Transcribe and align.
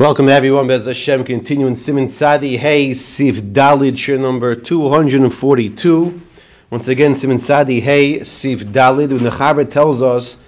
Welcome 0.00 0.30
everyone, 0.30 0.66
Bez 0.66 0.86
Hashem, 0.86 1.24
continuing 1.24 1.76
Simon 1.76 2.08
Sadi, 2.08 2.56
Hey, 2.56 2.94
Sif 2.94 3.36
Dalid, 3.36 3.98
share 3.98 4.16
number 4.16 4.54
242. 4.54 6.22
Once 6.70 6.88
again, 6.88 7.14
Simon 7.14 7.38
Sadi, 7.38 7.80
Hey, 7.82 8.24
Sif 8.24 8.60
Dalid, 8.60 9.10
and 9.10 9.20
the 9.20 9.28
Chaber 9.28 9.70
tells 9.70 10.00
us, 10.00 10.38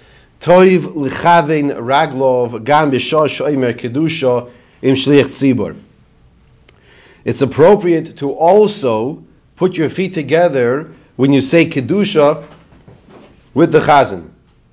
Toiv 0.41 0.95
lichavein 0.95 1.71
raglov 1.71 2.63
gam 2.63 2.89
b'shah 2.89 3.27
shoimer 3.29 3.77
kedusha 3.77 4.49
im 4.81 4.95
shliach 4.95 5.25
tzibur. 5.25 5.79
It's 7.23 7.43
appropriate 7.43 8.17
to 8.17 8.31
also 8.31 9.23
put 9.55 9.77
your 9.77 9.91
feet 9.91 10.15
together 10.15 10.95
when 11.15 11.31
you 11.31 11.43
say 11.43 11.69
kedusha 11.69 12.47
with 13.53 13.71
the 13.71 13.81
chazan. 13.81 14.31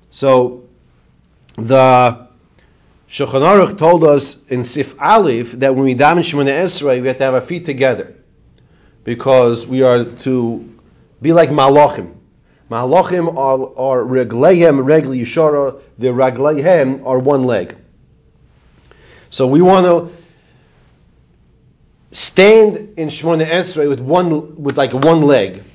So, 0.09 0.63
the 1.55 2.30
Shulchan 3.11 3.41
Aruch 3.41 3.77
told 3.77 4.05
us 4.05 4.37
in 4.47 4.63
Sif 4.63 4.95
Aleph 4.97 5.51
that 5.59 5.75
when 5.75 5.83
we 5.83 5.95
daven 5.95 6.19
Shemona 6.19 6.63
Esrei, 6.63 7.01
we 7.01 7.07
have 7.09 7.17
to 7.17 7.23
have 7.25 7.33
our 7.33 7.41
feet 7.41 7.65
together 7.65 8.15
because 9.03 9.67
we 9.67 9.81
are 9.81 10.05
to 10.05 10.79
be 11.21 11.33
like 11.33 11.49
Malachim. 11.49 12.15
Malachim 12.69 13.27
are, 13.35 13.77
are 13.77 14.05
regleihem 14.05 14.85
regli 14.85 15.19
yishara. 15.19 15.81
The 15.97 16.07
regleihem 16.07 17.05
are 17.05 17.19
one 17.19 17.43
leg. 17.43 17.75
So 19.29 19.45
we 19.45 19.61
want 19.61 19.85
to 19.85 20.15
stand 22.13 22.93
in 22.97 23.09
Shemona 23.09 23.45
Esrei 23.45 23.89
with 23.89 23.99
one 23.99 24.55
with 24.63 24.77
like 24.77 24.93
one 24.93 25.23
leg, 25.23 25.65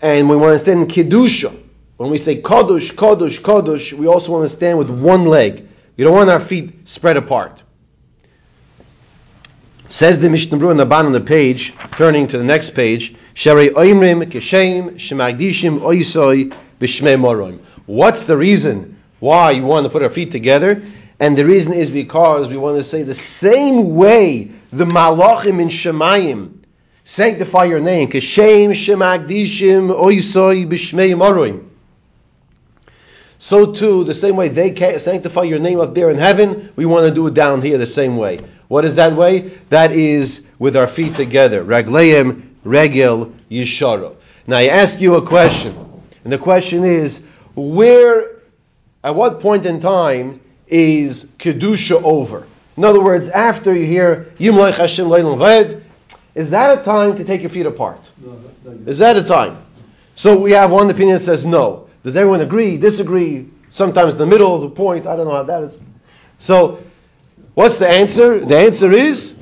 and 0.00 0.30
we 0.30 0.36
want 0.36 0.54
to 0.54 0.60
stand 0.60 0.82
in 0.82 0.86
Kedusha. 0.86 1.52
When 1.96 2.12
we 2.12 2.18
say 2.18 2.40
Kodush, 2.40 2.92
Kodush, 2.94 3.40
Kodush, 3.40 3.92
we 3.92 4.06
also 4.06 4.30
want 4.30 4.48
to 4.48 4.56
stand 4.56 4.78
with 4.78 4.88
one 4.88 5.24
leg. 5.24 5.66
You 5.96 6.04
don't 6.04 6.14
want 6.14 6.30
our 6.30 6.40
feet 6.40 6.88
spread 6.88 7.16
apart. 7.16 7.62
Says 9.88 10.18
the 10.18 10.30
Mishnah 10.30 10.56
Berurah 10.56 10.70
on 10.70 10.76
the 10.78 10.86
bottom 10.86 11.08
of 11.08 11.12
the 11.12 11.26
page, 11.26 11.74
turning 11.92 12.28
to 12.28 12.38
the 12.38 12.44
next 12.44 12.70
page, 12.70 13.14
Sherei 13.34 13.70
Oimrim 13.70 14.24
Keshem 14.30 14.94
Shemagdishim 14.94 15.80
Oisoi 15.80 16.54
B'Shmei 16.80 17.20
Moroim. 17.20 17.60
What's 17.84 18.22
the 18.22 18.36
reason 18.36 18.96
why 19.20 19.50
you 19.50 19.64
want 19.64 19.84
to 19.84 19.90
put 19.90 20.02
our 20.02 20.08
feet 20.08 20.32
together? 20.32 20.82
And 21.20 21.36
the 21.36 21.44
reason 21.44 21.74
is 21.74 21.90
because 21.90 22.48
we 22.48 22.56
want 22.56 22.78
to 22.78 22.82
say 22.82 23.02
the 23.02 23.14
same 23.14 23.94
way 23.94 24.50
the 24.72 24.86
Malachim 24.86 25.60
in 25.60 25.68
Shemayim 25.68 26.60
sanctify 27.04 27.64
your 27.64 27.80
name. 27.80 28.08
Keshem 28.08 28.70
Shemagdishim 28.70 29.94
Oisoi 29.94 30.66
B'Shmei 30.66 31.14
Moroim. 31.14 31.68
So 33.44 33.72
too, 33.72 34.04
the 34.04 34.14
same 34.14 34.36
way 34.36 34.50
they 34.50 34.72
sanctify 35.00 35.42
your 35.42 35.58
name 35.58 35.80
up 35.80 35.96
there 35.96 36.10
in 36.10 36.16
heaven, 36.16 36.72
we 36.76 36.86
want 36.86 37.08
to 37.08 37.12
do 37.12 37.26
it 37.26 37.34
down 37.34 37.60
here 37.60 37.76
the 37.76 37.84
same 37.84 38.16
way. 38.16 38.38
What 38.68 38.84
is 38.84 38.94
that 38.94 39.16
way? 39.16 39.50
That 39.68 39.90
is 39.90 40.46
with 40.60 40.76
our 40.76 40.86
feet 40.86 41.16
together. 41.16 41.64
Ragleim, 41.64 42.50
regel, 42.62 43.32
yishara. 43.50 44.14
Now 44.46 44.58
I 44.58 44.68
ask 44.68 45.00
you 45.00 45.16
a 45.16 45.26
question, 45.26 45.76
and 46.22 46.32
the 46.32 46.38
question 46.38 46.84
is, 46.84 47.20
where, 47.56 48.42
at 49.02 49.16
what 49.16 49.40
point 49.40 49.66
in 49.66 49.80
time 49.80 50.40
is 50.68 51.24
kedusha 51.40 52.00
over? 52.00 52.46
In 52.76 52.84
other 52.84 53.02
words, 53.02 53.28
after 53.28 53.74
you 53.74 53.86
hear 53.86 54.32
Yimloich 54.38 54.76
Hashem 54.76 55.08
Leilam 55.08 55.82
is 56.36 56.50
that 56.50 56.78
a 56.78 56.84
time 56.84 57.16
to 57.16 57.24
take 57.24 57.40
your 57.40 57.50
feet 57.50 57.66
apart? 57.66 58.08
Is 58.86 58.98
that 58.98 59.16
a 59.16 59.24
time? 59.24 59.60
So 60.14 60.38
we 60.38 60.52
have 60.52 60.70
one 60.70 60.88
opinion 60.90 61.18
that 61.18 61.24
says 61.24 61.44
no. 61.44 61.88
Does 62.02 62.16
everyone 62.16 62.40
agree, 62.40 62.76
disagree? 62.76 63.48
Sometimes 63.70 64.16
the 64.16 64.26
middle 64.26 64.54
of 64.54 64.62
the 64.62 64.70
point. 64.70 65.06
I 65.06 65.16
don't 65.16 65.26
know 65.26 65.34
how 65.34 65.44
that 65.44 65.62
is. 65.62 65.78
So, 66.38 66.82
what's 67.54 67.78
the 67.78 67.88
answer? 67.88 68.44
The 68.44 68.58
answer 68.58 68.92
is. 68.92 69.34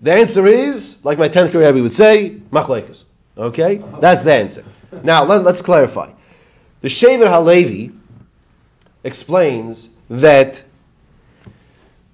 The 0.00 0.12
answer 0.12 0.46
is, 0.46 1.04
like 1.04 1.18
my 1.18 1.28
tenth 1.28 1.52
grade 1.52 1.64
rabbi 1.64 1.80
would 1.80 1.94
say, 1.94 2.40
machlekes. 2.52 3.02
Okay, 3.36 3.82
that's 4.00 4.22
the 4.22 4.32
answer. 4.32 4.64
Now 5.02 5.24
let, 5.24 5.46
us 5.46 5.62
clarify. 5.62 6.12
The 6.80 6.88
Shevet 6.88 7.28
Halevi 7.28 7.92
explains 9.04 9.90
that 10.08 10.62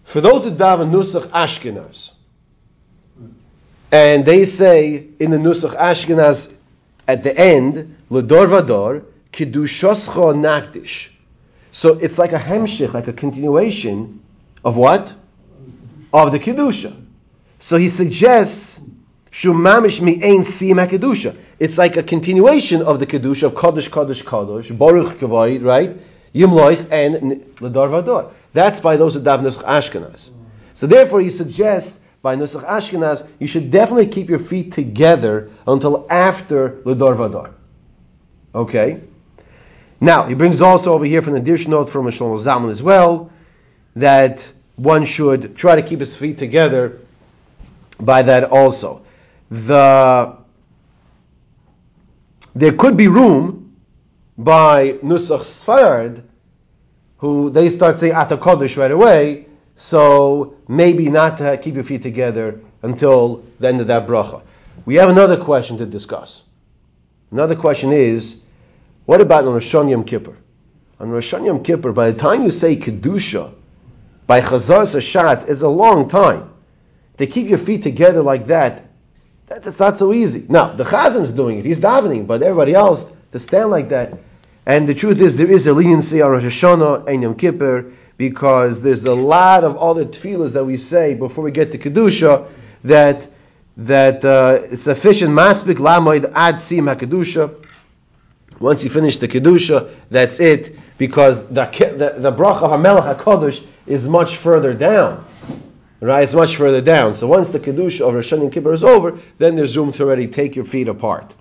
for 0.05 0.21
those 0.21 0.44
that 0.44 0.56
daven 0.56 0.91
nusach 0.91 1.28
Ashkenaz, 1.28 2.12
and 3.93 4.25
they 4.25 4.44
say 4.44 5.06
in 5.19 5.31
the 5.31 5.37
nusach 5.37 5.77
Ashkenaz 5.77 6.50
at 7.06 7.23
the 7.23 7.37
end, 7.37 7.94
Lador 8.10 8.47
Vador, 8.48 9.04
Kidushoscho 9.32 10.34
Nakdish. 10.34 11.09
So 11.72 11.98
it's 11.98 12.19
like 12.19 12.32
a 12.32 12.38
hemshich, 12.38 12.92
like 12.92 13.09
a 13.09 13.12
continuation 13.12 14.22
of 14.65 14.76
what? 14.76 15.12
Of 16.12 16.32
the 16.32 16.38
Kedusha. 16.38 16.94
So 17.59 17.76
he 17.76 17.88
suggests, 17.88 18.81
Shumamish 19.32 20.00
mi 20.00 20.22
ein 20.22 20.44
siyim 20.44 20.87
kedusha. 20.88 21.37
It's 21.59 21.76
like 21.76 21.97
a 21.97 22.03
continuation 22.03 22.82
of 22.82 23.00
the 23.00 23.06
Kedusha 23.06 23.44
of 23.44 23.54
Kodesh, 23.54 23.91
Kodesh, 23.91 24.22
Kodesh, 24.22 24.76
Baruch 24.76 25.19
Kavoid, 25.19 25.64
right? 25.64 25.97
Yimloich 26.32 26.87
and 26.93 27.43
Lador 27.56 27.88
Vador. 27.91 28.31
That's 28.53 28.78
by 28.78 28.97
those 28.97 29.16
of 29.16 29.25
Davnus 29.25 29.56
Ashkenaz. 29.56 30.31
So 30.75 30.87
therefore 30.87 31.20
he 31.20 31.31
suggests 31.31 31.98
by 32.22 32.37
Nusach 32.37 32.64
Ashkenaz, 32.64 33.26
you 33.38 33.47
should 33.47 33.70
definitely 33.70 34.06
keep 34.06 34.28
your 34.28 34.38
feet 34.38 34.72
together 34.72 35.50
until 35.66 36.06
after 36.09 36.81
Lador 36.84 37.16
Vadar. 37.16 37.50
Okay? 38.54 39.00
Now, 40.00 40.25
he 40.25 40.34
brings 40.34 40.60
also 40.60 40.92
over 40.92 41.04
here 41.04 41.22
from 41.22 41.34
the 41.34 41.41
Dirsh 41.41 41.66
note 41.66 41.91
from 41.91 42.06
Shlomo 42.06 42.42
Zalman 42.42 42.70
as 42.70 42.82
well, 42.82 43.31
that 43.97 44.44
one 44.76 45.04
should 45.04 45.56
try 45.56 45.76
to 45.76 45.82
keep 45.82 46.00
his 46.00 46.15
feet 46.15 46.37
together 46.38 47.00
by 48.00 48.22
that 48.22 48.44
also. 48.44 49.03
The 49.50 50.37
there 52.56 52.72
could 52.72 52.97
be 52.97 53.09
room 53.09 53.75
by 54.38 54.93
Nusach 55.03 55.41
Sfarad, 55.41 56.22
who 57.19 57.50
they 57.50 57.69
start 57.69 57.98
saying 57.98 58.14
Ata 58.14 58.37
Kodesh 58.37 58.76
right 58.76 58.91
away, 58.91 59.47
so 59.76 60.56
maybe 60.69 61.09
not 61.09 61.38
to 61.38 61.59
keep 61.59 61.75
your 61.75 61.84
feet 61.84 62.03
together 62.03 62.60
until 62.82 63.44
the 63.59 63.69
end 63.69 63.81
of 63.81 63.88
that 63.88 64.06
bracha. 64.06 64.43
We 64.87 64.97
have 64.97 65.09
another 65.09 65.43
question 65.43 65.78
to 65.78 65.87
discuss. 65.87 66.43
Another 67.32 67.56
question 67.56 67.93
is, 67.93 68.41
what 69.06 69.20
about 69.20 69.44
on 69.44 69.54
Rosh 69.54 69.72
Yom 69.72 70.04
Kippur? 70.04 70.37
On 71.00 71.10
Rosh 71.10 71.32
Yom 71.32 71.62
Kippur, 71.62 71.92
by 71.92 72.10
the 72.10 72.19
time 72.19 72.44
you 72.44 72.50
say 72.50 72.76
Kedusha, 72.76 73.53
by 74.26 74.41
Chazaras 74.41 74.94
Hashatz, 74.94 75.48
it's 75.48 75.62
a 75.62 75.69
long 75.69 76.09
time. 76.09 76.50
To 77.19 77.26
keep 77.26 77.48
your 77.48 77.59
feet 77.59 77.82
together 77.82 78.22
like 78.22 78.47
that, 78.47 78.87
that 79.47 79.62
that's 79.62 79.78
not 79.78 79.98
so 79.98 80.12
easy. 80.12 80.47
Now, 80.48 80.72
the 80.72 80.84
Chazan's 80.84 81.31
doing 81.31 81.59
it, 81.59 81.64
he's 81.64 81.78
davening, 81.78 82.26
but 82.26 82.43
everybody 82.43 82.75
else, 82.75 83.10
to 83.32 83.38
stand 83.38 83.70
like 83.70 83.91
that, 83.91 84.19
and 84.66 84.88
the 84.88 84.94
truth 84.94 85.20
is, 85.20 85.37
there 85.37 85.50
is 85.50 85.66
a 85.66 85.72
leniency 85.72 86.22
on 86.22 86.31
Rosh 86.31 86.44
Hashanah 86.44 87.06
and 87.06 87.22
Yom 87.22 87.34
Kippur, 87.34 87.93
because 88.16 88.81
there's 88.81 89.04
a 89.04 89.14
lot 89.14 89.64
of 89.64 89.76
other 89.76 90.04
tefillahs 90.04 90.53
that 90.53 90.64
we 90.64 90.76
say 90.76 91.14
before 91.14 91.44
we 91.44 91.50
get 91.50 91.72
to 91.72 91.78
kedusha 91.78 92.48
that 92.84 93.26
that 93.76 94.25
uh, 94.25 94.60
it's 94.70 94.82
sufficient 94.82 95.32
maspik 95.32 95.78
lamoid 95.78 96.31
ad 96.34 96.60
sim 96.60 96.84
hakedusha. 96.84 97.63
Once 98.60 98.84
you 98.84 98.91
finish 98.91 99.16
the 99.19 99.28
kedusha, 99.28 99.91
that's 100.10 100.41
it, 100.41 100.78
because 100.98 101.47
the 101.48 101.65
the, 101.97 102.20
the 102.20 102.32
bracha 102.32 102.62
of 102.62 102.70
Hamelach 102.70 103.16
Hakadosh 103.16 103.65
is 103.87 104.06
much 104.06 104.37
further 104.37 104.75
down. 104.75 105.25
Right, 106.00 106.22
it's 106.22 106.34
much 106.34 106.56
further 106.56 106.82
down. 106.82 107.14
So 107.14 107.26
once 107.26 107.50
the 107.50 107.60
kedusha 107.60 108.06
of 108.06 108.14
Rosh 108.14 108.32
Hashanah 108.32 108.53
Kippur 108.53 108.72
is 108.72 108.84
over, 108.84 109.19
then 109.38 109.56
there's 109.56 109.76
room 109.76 109.93
to 109.94 110.03
already 110.03 110.26
take 110.26 110.54
your 110.54 110.64
feet 110.66 110.88
apart. 110.88 111.34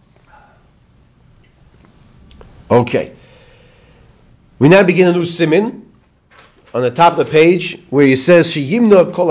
Okay. 2.72 3.14
We 4.60 4.70
now 4.70 4.84
begin 4.84 5.08
a 5.08 5.12
new 5.12 5.26
simin 5.26 5.92
on 6.74 6.82
the 6.82 6.92
top 6.92 7.18
of 7.18 7.26
the 7.26 7.32
page 7.32 7.80
where 7.90 8.08
he 8.08 8.16
says 8.16 8.48
Sheyimna 8.48 9.14
kol 9.14 9.28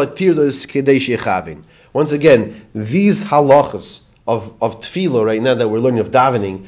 Once 1.92 2.12
again, 2.12 2.66
these 2.74 3.24
halachas 3.24 4.00
of 4.26 4.54
of 4.62 4.80
tefillah 4.80 5.24
right 5.24 5.42
now 5.42 5.54
that 5.54 5.68
we're 5.68 5.78
learning 5.78 6.00
of 6.00 6.10
davening, 6.10 6.66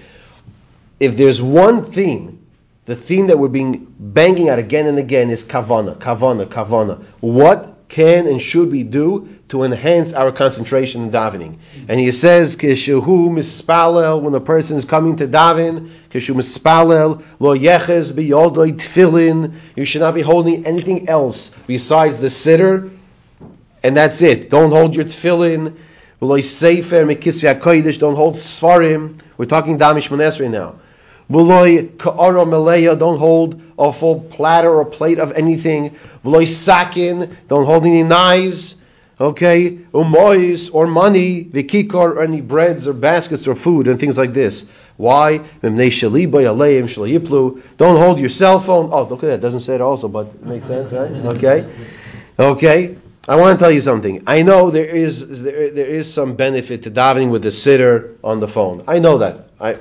if 1.00 1.16
there's 1.16 1.42
one 1.42 1.84
theme, 1.84 2.46
the 2.86 2.96
theme 2.96 3.28
that 3.28 3.38
we're 3.38 3.48
being 3.48 3.94
banging 3.98 4.48
out 4.48 4.58
again 4.58 4.86
and 4.86 4.98
again 4.98 5.30
is 5.30 5.42
kavana, 5.42 5.96
kavana, 5.96 6.46
kavana. 6.46 7.02
What 7.20 7.88
can 7.88 8.26
and 8.26 8.40
should 8.40 8.70
we 8.70 8.82
do 8.82 9.28
to 9.48 9.62
enhance 9.62 10.12
our 10.12 10.32
concentration 10.32 11.02
in 11.02 11.10
davening? 11.10 11.58
And 11.88 11.98
he 11.98 12.12
says, 12.12 12.56
Kishuhu 12.56 13.30
mispalel, 13.30 14.20
when 14.20 14.34
a 14.34 14.40
person 14.40 14.76
is 14.76 14.84
coming 14.84 15.16
to 15.16 15.28
daven, 15.28 15.90
Kishu 16.10 16.34
mispalel, 16.34 17.22
lo 17.38 17.56
yeches 17.56 18.12
biyodoi 18.12 18.76
tfilin, 18.76 19.54
you 19.76 19.84
should 19.84 20.00
not 20.00 20.14
be 20.14 20.22
holding 20.22 20.66
anything 20.66 21.08
else 21.08 21.50
besides 21.66 22.18
the 22.18 22.26
siddur, 22.26 22.90
and 23.82 23.96
that's 23.96 24.22
it. 24.22 24.50
Don't 24.50 24.70
hold 24.70 24.94
your 24.94 25.04
tfilin, 25.04 25.76
don't 26.20 26.30
hold 28.16 28.36
svarim. 28.36 29.20
We're 29.36 29.44
talking 29.46 29.78
damish 29.78 30.08
monesri 30.08 30.50
now. 30.50 30.76
V'loy 31.30 31.98
ka'ara 31.98 32.44
meleya, 32.44 32.98
don't 32.98 33.18
hold 33.18 33.60
a 33.78 33.92
full 33.92 34.20
platter 34.20 34.70
or 34.70 34.84
plate 34.84 35.18
of 35.18 35.32
anything. 35.32 35.96
V'loy 36.24 36.46
sakin, 36.46 37.36
don't 37.48 37.64
hold 37.64 37.84
any 37.84 38.02
knives. 38.02 38.76
Okay, 39.20 39.78
umois 39.92 40.68
or 40.74 40.86
money, 40.88 41.44
vikikar 41.44 41.94
or 41.94 42.22
any 42.22 42.40
breads 42.40 42.88
or 42.88 42.92
baskets 42.92 43.46
or 43.46 43.54
food 43.54 43.86
and 43.86 44.00
things 44.00 44.18
like 44.18 44.32
this. 44.32 44.66
Why? 44.96 45.38
Don't 45.62 45.76
hold 47.96 48.18
your 48.20 48.28
cell 48.28 48.60
phone. 48.60 48.90
Oh, 48.92 49.04
look 49.04 49.22
at 49.24 49.28
that. 49.28 49.40
Doesn't 49.40 49.60
say 49.60 49.76
it 49.76 49.80
also, 49.80 50.08
but 50.08 50.26
it 50.26 50.44
makes 50.44 50.66
sense, 50.66 50.92
right? 50.92 51.10
Okay. 51.10 51.64
Okay. 52.38 52.96
I 53.26 53.36
want 53.36 53.58
to 53.58 53.62
tell 53.62 53.70
you 53.70 53.80
something. 53.80 54.22
I 54.26 54.42
know 54.42 54.70
there 54.70 54.84
is 54.84 55.42
there, 55.42 55.70
there 55.70 55.86
is 55.86 56.12
some 56.12 56.34
benefit 56.36 56.82
to 56.82 56.90
davening 56.90 57.30
with 57.30 57.42
the 57.42 57.48
siddur 57.48 58.16
on 58.22 58.38
the 58.40 58.48
phone. 58.48 58.84
I 58.86 58.98
know 58.98 59.18
that. 59.18 59.48
I 59.60 59.78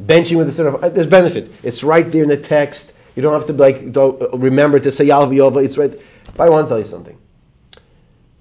benching 0.00 0.36
with 0.36 0.54
the 0.54 0.62
siddur. 0.62 0.82
Uh, 0.82 0.88
there's 0.88 1.06
benefit. 1.06 1.50
It's 1.62 1.82
right 1.82 2.10
there 2.10 2.22
in 2.22 2.28
the 2.28 2.36
text. 2.36 2.92
You 3.16 3.22
don't 3.22 3.32
have 3.32 3.46
to 3.46 3.52
like 3.52 3.92
don't 3.92 4.20
uh, 4.20 4.38
remember 4.38 4.78
to 4.80 4.90
say 4.90 5.06
Yalva 5.06 5.34
Yova. 5.34 5.64
It's 5.64 5.76
right. 5.76 5.98
But 6.36 6.44
I 6.44 6.48
want 6.50 6.66
to 6.66 6.68
tell 6.68 6.78
you 6.78 6.84
something. 6.84 7.18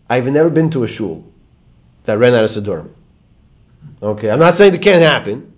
I've 0.10 0.26
never 0.28 0.50
been 0.50 0.70
to 0.72 0.84
a 0.84 0.88
shul 0.88 1.26
that 2.04 2.18
ran 2.18 2.34
out 2.34 2.44
of 2.44 2.52
Siddurim. 2.52 2.90
Okay, 4.02 4.30
I'm 4.30 4.40
not 4.40 4.56
saying 4.58 4.76
it 4.76 4.82
can't 4.82 5.02
happen. 5.02 5.54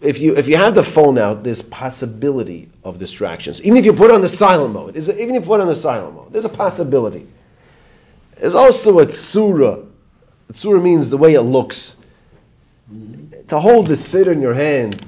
If 0.00 0.18
you 0.18 0.36
if 0.36 0.48
you 0.48 0.56
have 0.56 0.74
the 0.74 0.84
phone 0.84 1.18
out, 1.18 1.44
there's 1.44 1.62
possibility 1.62 2.70
of 2.82 2.98
distractions. 2.98 3.62
Even 3.62 3.78
if 3.78 3.84
you 3.84 3.92
put 3.92 4.10
on 4.10 4.20
the 4.20 4.28
silent 4.28 4.74
mode, 4.74 4.96
is 4.96 5.08
even 5.08 5.34
if 5.34 5.42
you 5.42 5.48
put 5.48 5.60
on 5.60 5.66
the 5.66 5.74
silent 5.74 6.14
mode, 6.14 6.32
there's 6.32 6.44
a 6.44 6.50
possibility. 6.50 7.26
There's 8.38 8.54
also 8.54 8.98
a 8.98 9.06
tsura. 9.06 9.86
Tsura 10.52 10.82
means 10.82 11.08
the 11.08 11.16
way 11.16 11.34
it 11.34 11.42
looks. 11.42 11.96
To 13.54 13.60
hold 13.60 13.86
the 13.86 13.94
siddur 13.94 14.32
in 14.32 14.40
your 14.40 14.52
hand. 14.52 15.00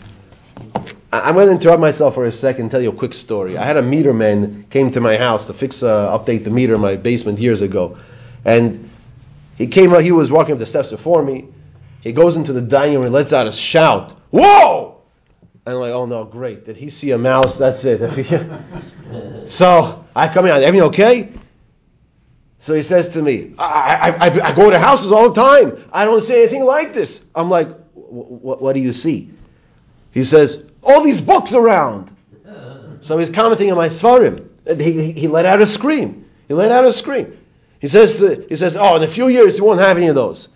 I'm 1.13 1.35
going 1.35 1.49
to 1.49 1.55
interrupt 1.55 1.81
myself 1.81 2.15
for 2.15 2.27
a 2.27 2.31
second 2.31 2.63
and 2.63 2.71
tell 2.71 2.81
you 2.81 2.91
a 2.91 2.95
quick 2.95 3.13
story. 3.13 3.59
I 3.59 3.65
had 3.65 3.77
a 3.77 3.83
meter 3.83 4.13
man 4.15 4.67
came 4.71 4.93
to 4.93 5.01
my 5.01 5.17
house 5.17 5.47
to 5.47 5.53
fix, 5.53 5.83
uh, 5.83 6.17
update 6.17 6.45
the 6.45 6.51
meter 6.51 6.77
in 6.77 6.81
my 6.81 6.95
basement 6.95 7.41
years 7.41 7.61
ago, 7.61 7.99
and 8.45 8.89
he 9.57 9.67
came 9.67 9.93
out. 9.93 10.05
He 10.05 10.13
was 10.13 10.31
walking 10.31 10.53
up 10.53 10.61
the 10.61 10.67
steps 10.67 10.93
before 10.93 11.25
me. 11.25 11.49
He 12.03 12.13
goes 12.13 12.37
into 12.37 12.53
the 12.53 12.61
dining 12.61 12.95
room 12.95 13.07
and 13.07 13.13
lets 13.13 13.33
out 13.33 13.49
a 13.49 13.53
shout. 13.53 14.17
Whoa! 14.31 15.03
And 15.67 15.75
I'm 15.75 15.81
like, 15.81 15.93
oh 15.93 16.07
no, 16.07 16.25
great. 16.25 16.67
Did 16.67 16.77
he 16.77 16.89
see 16.89 17.11
a 17.11 17.19
mouse? 17.19 17.59
That's 17.59 17.85
it. 17.85 19.49
so 19.51 20.05
I 20.15 20.29
come 20.29 20.47
in. 20.47 20.53
Everything 20.53 20.83
okay? 20.83 21.33
So 22.61 22.75
he 22.75 22.85
says 22.85 23.09
to 23.15 23.23
me, 23.23 23.55
I, 23.59 23.65
I, 23.65 24.29
I, 24.29 24.51
I, 24.51 24.55
go 24.55 24.71
to 24.71 24.79
houses 24.79 25.11
all 25.11 25.31
the 25.31 25.43
time. 25.43 25.85
I 25.93 26.05
don't 26.05 26.23
see 26.23 26.37
anything 26.37 26.65
like 26.65 26.95
this. 26.95 27.25
I'm 27.35 27.51
like, 27.51 27.69
what 28.09 28.73
do 28.73 28.81
you 28.81 28.93
see? 28.93 29.31
He 30.13 30.25
says, 30.25 30.65
all 30.83 31.03
these 31.03 31.21
books 31.21 31.53
around. 31.53 32.15
So 33.01 33.19
he's 33.19 33.31
commenting 33.31 33.71
on 33.71 33.77
my 33.77 33.89
svarim. 33.89 34.49
He, 34.81 35.13
he 35.13 35.29
let 35.29 35.47
out 35.47 35.61
a 35.61 35.67
scream. 35.67 36.25
He 36.49 36.55
let 36.55 36.73
out 36.73 36.85
a 36.85 36.93
scream. 36.93 37.39
He 37.81 37.89
says, 37.89 38.19
to, 38.19 38.47
he 38.49 38.57
says, 38.57 38.77
oh, 38.77 38.97
in 38.97 39.03
a 39.03 39.09
few 39.09 39.29
years 39.29 39.59
you 39.59 39.65
won't 39.65 39.81
have 39.81 39.97
any 39.97 40.07
of 40.07 40.15
those. 40.15 40.49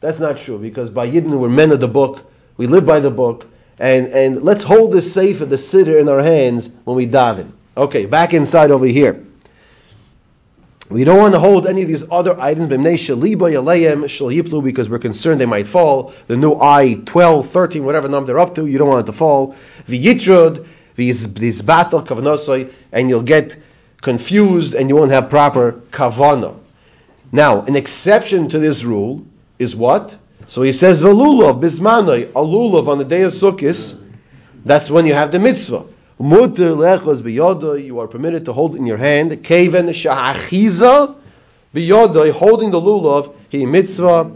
That's 0.00 0.20
not 0.20 0.38
true 0.38 0.58
because 0.58 0.90
by 0.90 1.10
Yidden 1.10 1.38
we're 1.38 1.48
men 1.48 1.72
of 1.72 1.80
the 1.80 1.88
book. 1.88 2.30
We 2.56 2.66
live 2.66 2.86
by 2.86 3.00
the 3.00 3.10
book. 3.10 3.46
And, 3.78 4.08
and 4.08 4.42
let's 4.42 4.62
hold 4.62 4.92
this 4.92 5.12
safe 5.12 5.40
of 5.40 5.50
the 5.50 5.56
siddur 5.56 6.00
in 6.00 6.08
our 6.08 6.22
hands 6.22 6.70
when 6.84 6.96
we 6.96 7.06
daven. 7.06 7.52
Okay, 7.76 8.06
back 8.06 8.34
inside 8.34 8.70
over 8.70 8.86
here. 8.86 9.24
We 10.90 11.04
don't 11.04 11.18
want 11.18 11.34
to 11.34 11.40
hold 11.40 11.66
any 11.66 11.82
of 11.82 11.88
these 11.88 12.04
other 12.10 12.40
items 12.40 12.68
because 12.68 14.88
we're 14.88 14.98
concerned 14.98 15.40
they 15.40 15.46
might 15.46 15.66
fall. 15.66 16.14
The 16.28 16.36
new 16.36 16.54
I 16.54 16.94
12, 17.04 17.50
13, 17.50 17.84
whatever 17.84 18.08
number 18.08 18.28
they're 18.28 18.38
up 18.38 18.54
to, 18.54 18.66
you 18.66 18.78
don't 18.78 18.88
want 18.88 19.06
it 19.06 19.12
to 19.12 19.16
fall. 19.16 19.54
V'yitrud, 19.86 20.66
battle 21.66 22.02
kavanosoi, 22.02 22.72
and 22.90 23.10
you'll 23.10 23.22
get 23.22 23.56
confused 24.00 24.74
and 24.74 24.88
you 24.88 24.96
won't 24.96 25.10
have 25.10 25.28
proper 25.28 25.72
kavana. 25.90 26.56
Now, 27.32 27.60
an 27.62 27.76
exception 27.76 28.48
to 28.48 28.58
this 28.58 28.82
rule 28.82 29.26
is 29.58 29.76
what? 29.76 30.16
So 30.48 30.62
he 30.62 30.72
says 30.72 31.02
velulav 31.02 31.60
bismanoi, 31.60 32.30
a 32.30 32.32
lulav 32.32 32.88
on 32.88 32.96
the 32.96 33.04
day 33.04 33.22
of 33.22 33.34
Sukkot. 33.34 33.98
That's 34.64 34.90
when 34.90 35.06
you 35.06 35.12
have 35.12 35.32
the 35.32 35.38
mitzvah. 35.38 35.84
You 36.20 38.00
are 38.00 38.08
permitted 38.08 38.44
to 38.46 38.52
hold 38.52 38.74
in 38.74 38.86
your 38.86 38.96
hand 38.96 39.30
kaven 39.30 39.88
shahachiza 39.90 41.14
biyodoi, 41.72 42.32
holding 42.32 42.72
the 42.72 42.80
lulav. 42.80 43.34
He 43.50 43.64
mitzvah. 43.64 44.32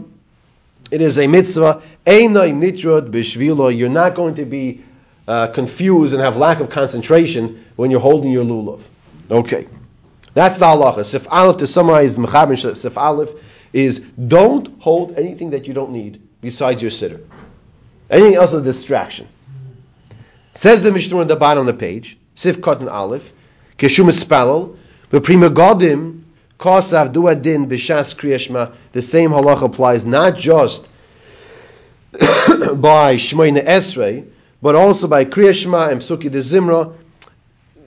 It 0.91 1.01
is 1.01 1.19
a 1.19 1.27
mitzvah. 1.27 1.81
Einai 2.05 2.53
nitrod 2.53 3.11
bishvilo. 3.11 3.75
You're 3.75 3.89
not 3.89 4.15
going 4.15 4.35
to 4.35 4.45
be 4.45 4.83
uh, 5.27 5.47
confused 5.47 6.13
and 6.13 6.21
have 6.21 6.37
lack 6.37 6.61
of 6.61 6.69
concentration 6.69 7.65
when 7.75 7.91
you're 7.91 7.99
holding 7.99 8.31
your 8.31 8.45
lulav. 8.45 8.81
Okay, 9.29 9.67
that's 10.33 10.57
the 10.57 10.65
halacha. 10.65 11.05
Sif 11.05 11.27
Aleph 11.29 11.57
to 11.57 11.67
summarize 11.67 12.15
the 12.15 12.21
Mechabin 12.21 12.77
Sif 12.77 12.97
Aleph 12.97 13.31
is 13.73 13.99
don't 13.99 14.79
hold 14.79 15.17
anything 15.17 15.49
that 15.49 15.67
you 15.67 15.73
don't 15.73 15.91
need 15.91 16.21
besides 16.39 16.81
your 16.81 16.91
siddur. 16.91 17.25
Anything 18.09 18.35
else 18.35 18.53
is 18.53 18.61
a 18.61 18.63
distraction. 18.63 19.27
Says 20.63 20.81
the 20.81 20.93
Mishnah 20.93 21.19
on 21.19 21.27
the 21.27 21.35
bottom 21.35 21.67
of 21.67 21.73
the 21.75 21.77
page, 21.77 22.17
Sif 22.35 22.61
Cotton 22.61 22.87
Aleph, 22.87 23.33
Keshum 23.77 24.07
Espalel, 24.07 24.77
but 25.09 25.21
Prima 25.21 25.49
Godim, 25.49 26.21
Kosav 26.57 27.11
Duadin 27.11 27.67
Bishas 27.67 28.15
Kriyashma, 28.15 28.73
the 28.93 29.01
same 29.01 29.31
halacha 29.31 29.63
applies 29.63 30.05
not 30.05 30.37
just 30.37 30.87
by 32.13 33.17
Shmoyne 33.17 33.61
Esrei, 33.61 34.25
but 34.61 34.73
also 34.73 35.05
by 35.05 35.25
Kriyashma 35.25 35.91
and 35.91 35.99
Psuki 35.99 36.31
de 36.31 36.39
Zimra. 36.39 36.95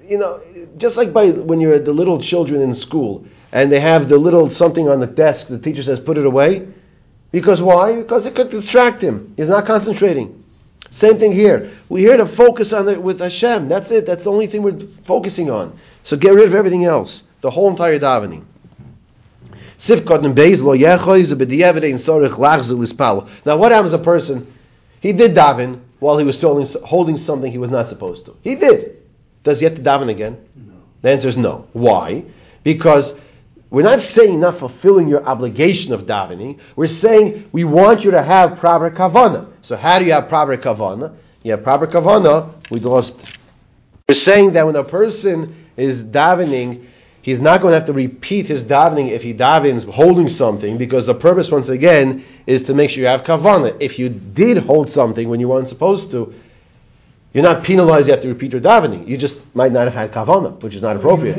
You 0.07 0.19
know, 0.19 0.43
just 0.77 0.99
like 0.99 1.15
by 1.15 1.31
when 1.31 1.61
you're 1.61 1.77
at 1.77 1.87
the 1.87 1.95
little 1.95 2.21
children 2.21 2.61
in 2.61 2.75
school 2.75 3.25
and 3.53 3.73
they 3.73 3.81
have 3.81 4.11
the 4.11 4.19
little 4.19 4.51
something 4.51 4.87
on 4.87 5.01
the 5.01 5.07
desk, 5.07 5.47
the 5.47 5.59
teacher 5.59 5.83
says 5.83 5.99
put 5.99 6.19
it 6.19 6.27
away. 6.27 6.69
Because 7.33 7.63
why? 7.63 7.97
Because 7.97 8.27
it 8.27 8.35
could 8.35 8.51
distract 8.51 9.01
him. 9.01 9.33
He's 9.39 9.49
not 9.49 9.65
concentrating. 9.65 10.45
Same 10.91 11.19
thing 11.19 11.33
here. 11.33 11.71
We're 11.89 12.09
here 12.09 12.17
to 12.17 12.27
focus 12.27 12.73
on 12.73 12.89
it 12.89 13.01
with 13.01 13.21
Hashem. 13.21 13.69
That's 13.69 13.91
it. 13.91 14.07
That's 14.07 14.25
the 14.25 14.33
only 14.33 14.47
thing 14.47 14.63
we're 14.63 14.81
focusing 15.05 15.51
on. 15.51 15.79
So 16.03 16.17
get 16.17 16.35
rid 16.35 16.47
of 16.47 16.55
everything 16.55 16.85
else. 16.85 17.23
The 17.43 17.51
whole 17.51 17.71
entire 17.71 17.99
davening. 17.99 18.45
Now, 19.79 19.97
what 23.57 23.73
happens 23.73 23.93
a 23.93 23.99
person? 23.99 24.53
He 25.01 25.13
did 25.13 25.33
daven 25.33 25.81
while 26.01 26.19
he 26.19 26.25
was 26.25 26.41
holding, 26.41 26.67
holding 26.83 27.19
something 27.19 27.53
he 27.53 27.59
was 27.59 27.71
not 27.71 27.89
supposed 27.89 28.25
to. 28.27 28.37
He 28.43 28.57
did. 28.57 28.97
Does 29.45 29.61
he 29.61 29.65
have 29.65 29.77
to 29.77 29.83
daven 29.83 30.09
again? 30.09 30.39
No. 30.57 30.75
The 31.03 31.11
answer 31.11 31.29
is 31.29 31.37
no. 31.37 31.69
Why? 31.73 32.25
Because 32.65 33.19
we're 33.71 33.83
not 33.83 34.01
saying 34.01 34.41
not 34.41 34.57
fulfilling 34.57 35.09
your 35.09 35.25
obligation 35.25 35.93
of 35.93 36.07
davening. 36.07 36.59
We're 36.75 36.87
saying 36.87 37.51
we 37.53 37.65
want 37.65 38.03
you 38.03 38.13
to 38.13 38.23
have 38.23 38.59
proper 38.59 38.91
kavana. 38.91 39.53
So 39.63 39.77
how 39.77 39.99
do 39.99 40.05
you 40.05 40.13
have 40.13 40.29
proper 40.29 40.57
kavana? 40.57 41.15
You 41.47 41.53
have 41.53 41.63
proper 41.63 41.87
kavana. 41.87 42.51
We 42.73 42.81
lost. 42.81 43.15
We're 44.09 44.17
saying 44.17 44.55
that 44.55 44.67
when 44.67 44.75
a 44.75 44.83
person 44.83 45.55
is 45.77 46.03
davening, 46.03 46.87
he's 47.23 47.39
not 47.39 47.61
going 47.61 47.71
to 47.71 47.79
have 47.79 47.87
to 47.87 47.93
repeat 47.93 48.47
his 48.47 48.65
davening 48.65 49.11
if 49.11 49.23
he 49.23 49.33
davens 49.33 49.89
holding 49.89 50.29
something, 50.29 50.77
because 50.77 51.07
the 51.07 51.15
purpose, 51.15 51.49
once 51.49 51.69
again, 51.69 52.25
is 52.49 52.65
to 52.65 52.75
make 52.75 52.91
sure 52.91 53.03
you 53.03 53.07
have 53.07 53.23
kavana. 53.23 53.77
If 53.79 53.97
you 54.01 54.09
did 54.09 54.59
hold 54.59 54.91
something 54.91 55.29
when 55.29 55.39
you 55.39 55.47
weren't 55.47 55.69
supposed 55.69 56.11
to, 56.11 56.35
you're 57.33 57.45
not 57.45 57.63
penalized. 57.63 58.09
You 58.09 58.15
have 58.15 58.23
to 58.23 58.29
repeat 58.29 58.51
your 58.51 58.61
davening. 58.61 59.07
You 59.07 59.17
just 59.17 59.39
might 59.55 59.71
not 59.71 59.85
have 59.85 59.95
had 59.95 60.11
kavana, 60.11 60.61
which 60.61 60.75
is 60.75 60.83
not 60.83 60.97
appropriate. 60.97 61.39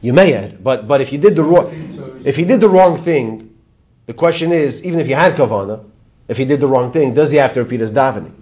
You 0.00 0.12
may 0.12 0.32
have, 0.32 0.64
but 0.64 0.88
but 0.88 1.00
if 1.00 1.12
you 1.12 1.18
did 1.18 1.36
the 1.36 1.44
wrong, 1.44 2.22
if 2.24 2.34
he 2.34 2.44
did 2.44 2.60
the 2.60 2.68
wrong 2.68 3.00
thing, 3.00 3.54
the 4.06 4.14
question 4.14 4.50
is, 4.50 4.84
even 4.84 4.98
if 4.98 5.06
you 5.06 5.14
had 5.14 5.36
kavana, 5.36 5.84
if 6.26 6.38
he 6.38 6.44
did 6.44 6.58
the 6.58 6.66
wrong 6.66 6.90
thing, 6.90 7.14
does 7.14 7.30
he 7.30 7.36
have 7.36 7.52
to 7.52 7.62
repeat 7.62 7.78
his 7.78 7.92
davening? 7.92 8.32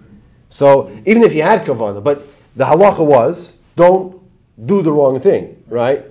So 0.52 0.90
even 1.06 1.22
if 1.22 1.34
you 1.34 1.42
had 1.42 1.64
kavana, 1.64 2.04
but 2.04 2.26
the 2.56 2.64
halacha 2.64 3.04
was 3.04 3.54
don't 3.74 4.20
do 4.66 4.82
the 4.82 4.92
wrong 4.92 5.18
thing, 5.18 5.64
right? 5.66 6.04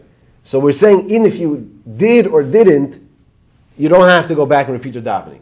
So 0.43 0.57
we're 0.57 0.71
saying 0.71 1.12
even 1.12 1.25
if 1.27 1.38
you 1.38 1.79
did 1.98 2.25
or 2.25 2.41
didn't, 2.41 3.07
you 3.77 3.88
don't 3.88 4.07
have 4.07 4.27
to 4.29 4.36
go 4.36 4.48
back 4.48 4.67
and 4.67 4.74
repeat 4.74 4.95
your 4.95 5.03
davening. 5.03 5.41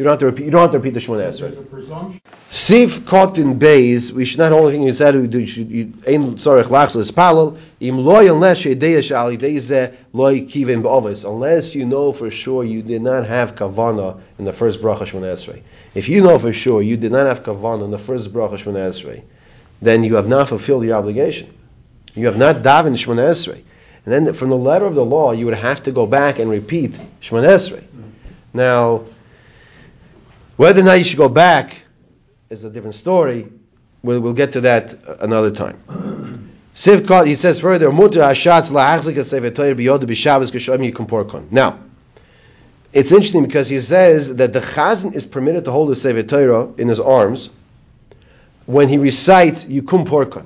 You 0.00 0.04
don't 0.04 0.12
have 0.12 0.20
to 0.20 0.26
repeat. 0.26 0.44
You 0.46 0.50
don't 0.50 0.62
have 0.62 0.70
to 0.70 0.78
repeat 0.78 0.94
the 0.94 1.00
Shemona 1.00 1.28
Esrei. 1.28 2.20
Sif 2.48 3.04
caught 3.04 3.36
in 3.36 3.58
bays. 3.58 4.10
We 4.10 4.24
should 4.24 4.38
not 4.38 4.50
only 4.50 4.72
think 4.72 4.86
you 4.86 4.94
said 4.94 5.14
we 5.14 5.26
do. 5.26 5.46
Should 5.46 5.70
ain 6.06 6.38
sorry 6.38 6.62
lachs 6.62 7.10
palal 7.10 7.58
im 7.80 7.98
loy 7.98 8.32
unless 8.32 8.62
yedeya 8.62 9.00
shali 9.02 9.36
deze 9.36 9.94
loy 10.14 10.46
kiven 10.46 10.80
ba'ovis. 10.82 11.30
Unless 11.30 11.74
you 11.74 11.84
know 11.84 12.14
for 12.14 12.30
sure 12.30 12.64
you 12.64 12.80
did 12.80 13.02
not 13.02 13.26
have 13.26 13.54
kavana 13.54 14.18
in 14.38 14.46
the 14.46 14.54
first 14.54 14.80
bracha 14.80 15.02
Shemona 15.02 15.34
Esrei. 15.34 15.60
If 15.94 16.08
you 16.08 16.22
know 16.22 16.38
for 16.38 16.54
sure 16.54 16.80
you 16.80 16.96
did 16.96 17.12
not 17.12 17.26
have 17.26 17.42
kavana 17.42 17.84
in 17.84 17.90
the 17.90 17.98
first 17.98 18.32
bracha 18.32 18.56
Shemona 18.56 18.88
Esrei, 18.88 19.22
then 19.82 20.02
you 20.02 20.14
have 20.14 20.26
not 20.26 20.48
fulfilled 20.48 20.84
your 20.84 20.96
obligation. 20.96 21.52
You 22.14 22.24
have 22.24 22.38
not 22.38 22.62
davened 22.62 22.96
Shemona 22.96 23.32
Esrei. 23.32 23.62
And 24.06 24.26
then 24.26 24.32
from 24.32 24.48
the 24.48 24.56
letter 24.56 24.86
of 24.86 24.94
the 24.94 25.04
law, 25.04 25.32
you 25.32 25.44
would 25.44 25.58
have 25.58 25.82
to 25.82 25.92
go 25.92 26.06
back 26.06 26.38
and 26.38 26.48
repeat 26.48 26.98
Shemona 27.20 27.48
Esrei. 27.48 27.84
Now 28.54 29.04
whether 30.60 30.82
or 30.82 30.84
not 30.84 30.98
you 30.98 31.04
should 31.04 31.16
go 31.16 31.30
back 31.30 31.80
is 32.50 32.64
a 32.64 32.70
different 32.70 32.94
story. 32.94 33.48
We'll, 34.02 34.20
we'll 34.20 34.34
get 34.34 34.52
to 34.52 34.60
that 34.60 34.94
another 35.20 35.50
time. 35.50 35.80
Sivkot, 36.74 37.26
he 37.26 37.34
says 37.34 37.60
further, 37.60 37.90
Now, 41.50 41.78
it's 42.92 43.10
interesting 43.10 43.42
because 43.42 43.68
he 43.70 43.80
says 43.80 44.36
that 44.36 44.52
the 44.52 44.60
chazan 44.60 45.14
is 45.14 45.24
permitted 45.24 45.64
to 45.64 45.72
hold 45.72 45.88
the 45.88 45.96
sefer 45.96 46.22
Torah 46.24 46.68
in 46.76 46.88
his 46.88 47.00
arms 47.00 47.48
when 48.66 48.90
he 48.90 48.98
recites 48.98 49.64
Yikum 49.64 50.06
Porkon. 50.06 50.44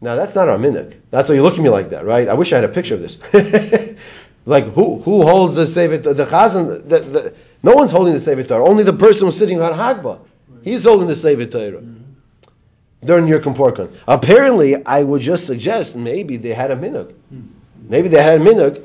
Now 0.00 0.16
that's 0.16 0.34
not 0.34 0.48
our 0.48 0.58
minhag. 0.58 0.96
That's 1.12 1.28
why 1.28 1.36
you 1.36 1.44
look 1.44 1.54
at 1.54 1.60
me 1.60 1.68
like 1.68 1.90
that, 1.90 2.04
right? 2.04 2.26
I 2.26 2.34
wish 2.34 2.52
I 2.52 2.56
had 2.56 2.64
a 2.64 2.68
picture 2.68 2.96
of 2.96 3.00
this. 3.00 3.16
like 4.44 4.64
who 4.72 4.98
who 4.98 5.22
holds 5.22 5.54
the 5.54 5.66
sefer 5.66 5.98
the 5.98 6.26
chazan? 6.26 6.88
The, 6.88 6.98
the, 6.98 7.34
no 7.62 7.74
one's 7.74 7.90
holding 7.90 8.14
the 8.14 8.20
sefer 8.20 8.42
Torah. 8.42 8.64
Only 8.64 8.84
the 8.84 8.92
person 8.92 9.26
who's 9.26 9.36
sitting 9.36 9.60
on 9.60 9.72
Hagba. 9.72 10.20
He's 10.62 10.84
holding 10.84 11.08
the 11.08 11.16
sefer 11.16 11.46
Torah. 11.46 11.80
Mm-hmm. 11.80 13.06
During 13.06 13.26
your 13.26 13.40
Porkon. 13.40 13.96
Apparently, 14.06 14.84
I 14.84 15.02
would 15.02 15.22
just 15.22 15.46
suggest 15.46 15.96
maybe 15.96 16.36
they 16.36 16.52
had 16.52 16.70
a 16.70 16.76
minhag. 16.76 17.14
Mm-hmm. 17.32 17.88
Maybe 17.88 18.08
they 18.08 18.22
had 18.22 18.40
a 18.40 18.44
minhag 18.44 18.82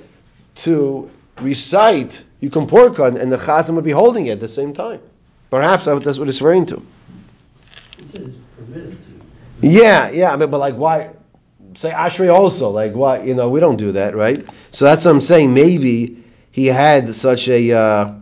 to 0.63 1.11
recite 1.41 2.23
Yikum 2.41 2.67
Porkon 2.67 3.19
and 3.19 3.31
the 3.31 3.37
chazan 3.37 3.75
would 3.75 3.83
be 3.83 3.91
holding 3.91 4.27
it 4.27 4.31
at 4.31 4.39
the 4.39 4.47
same 4.47 4.73
time. 4.73 5.01
Perhaps 5.51 5.85
that's 5.85 6.17
what 6.17 6.27
it's 6.27 6.41
referring 6.41 6.65
to. 6.67 6.81
Yeah, 9.61 10.09
yeah, 10.11 10.35
but, 10.35 10.51
but 10.51 10.59
like 10.59 10.75
why 10.75 11.11
say 11.75 11.91
Ashrei 11.91 12.33
also? 12.33 12.69
Like 12.69 12.93
why 12.93 13.23
you 13.23 13.35
know, 13.35 13.49
we 13.49 13.59
don't 13.59 13.77
do 13.77 13.91
that, 13.93 14.15
right? 14.15 14.45
So 14.71 14.85
that's 14.85 15.05
what 15.05 15.11
I'm 15.11 15.21
saying. 15.21 15.53
Maybe 15.53 16.23
he 16.51 16.67
had 16.67 17.15
such 17.15 17.47
a 17.47 17.71
uh, 17.71 18.13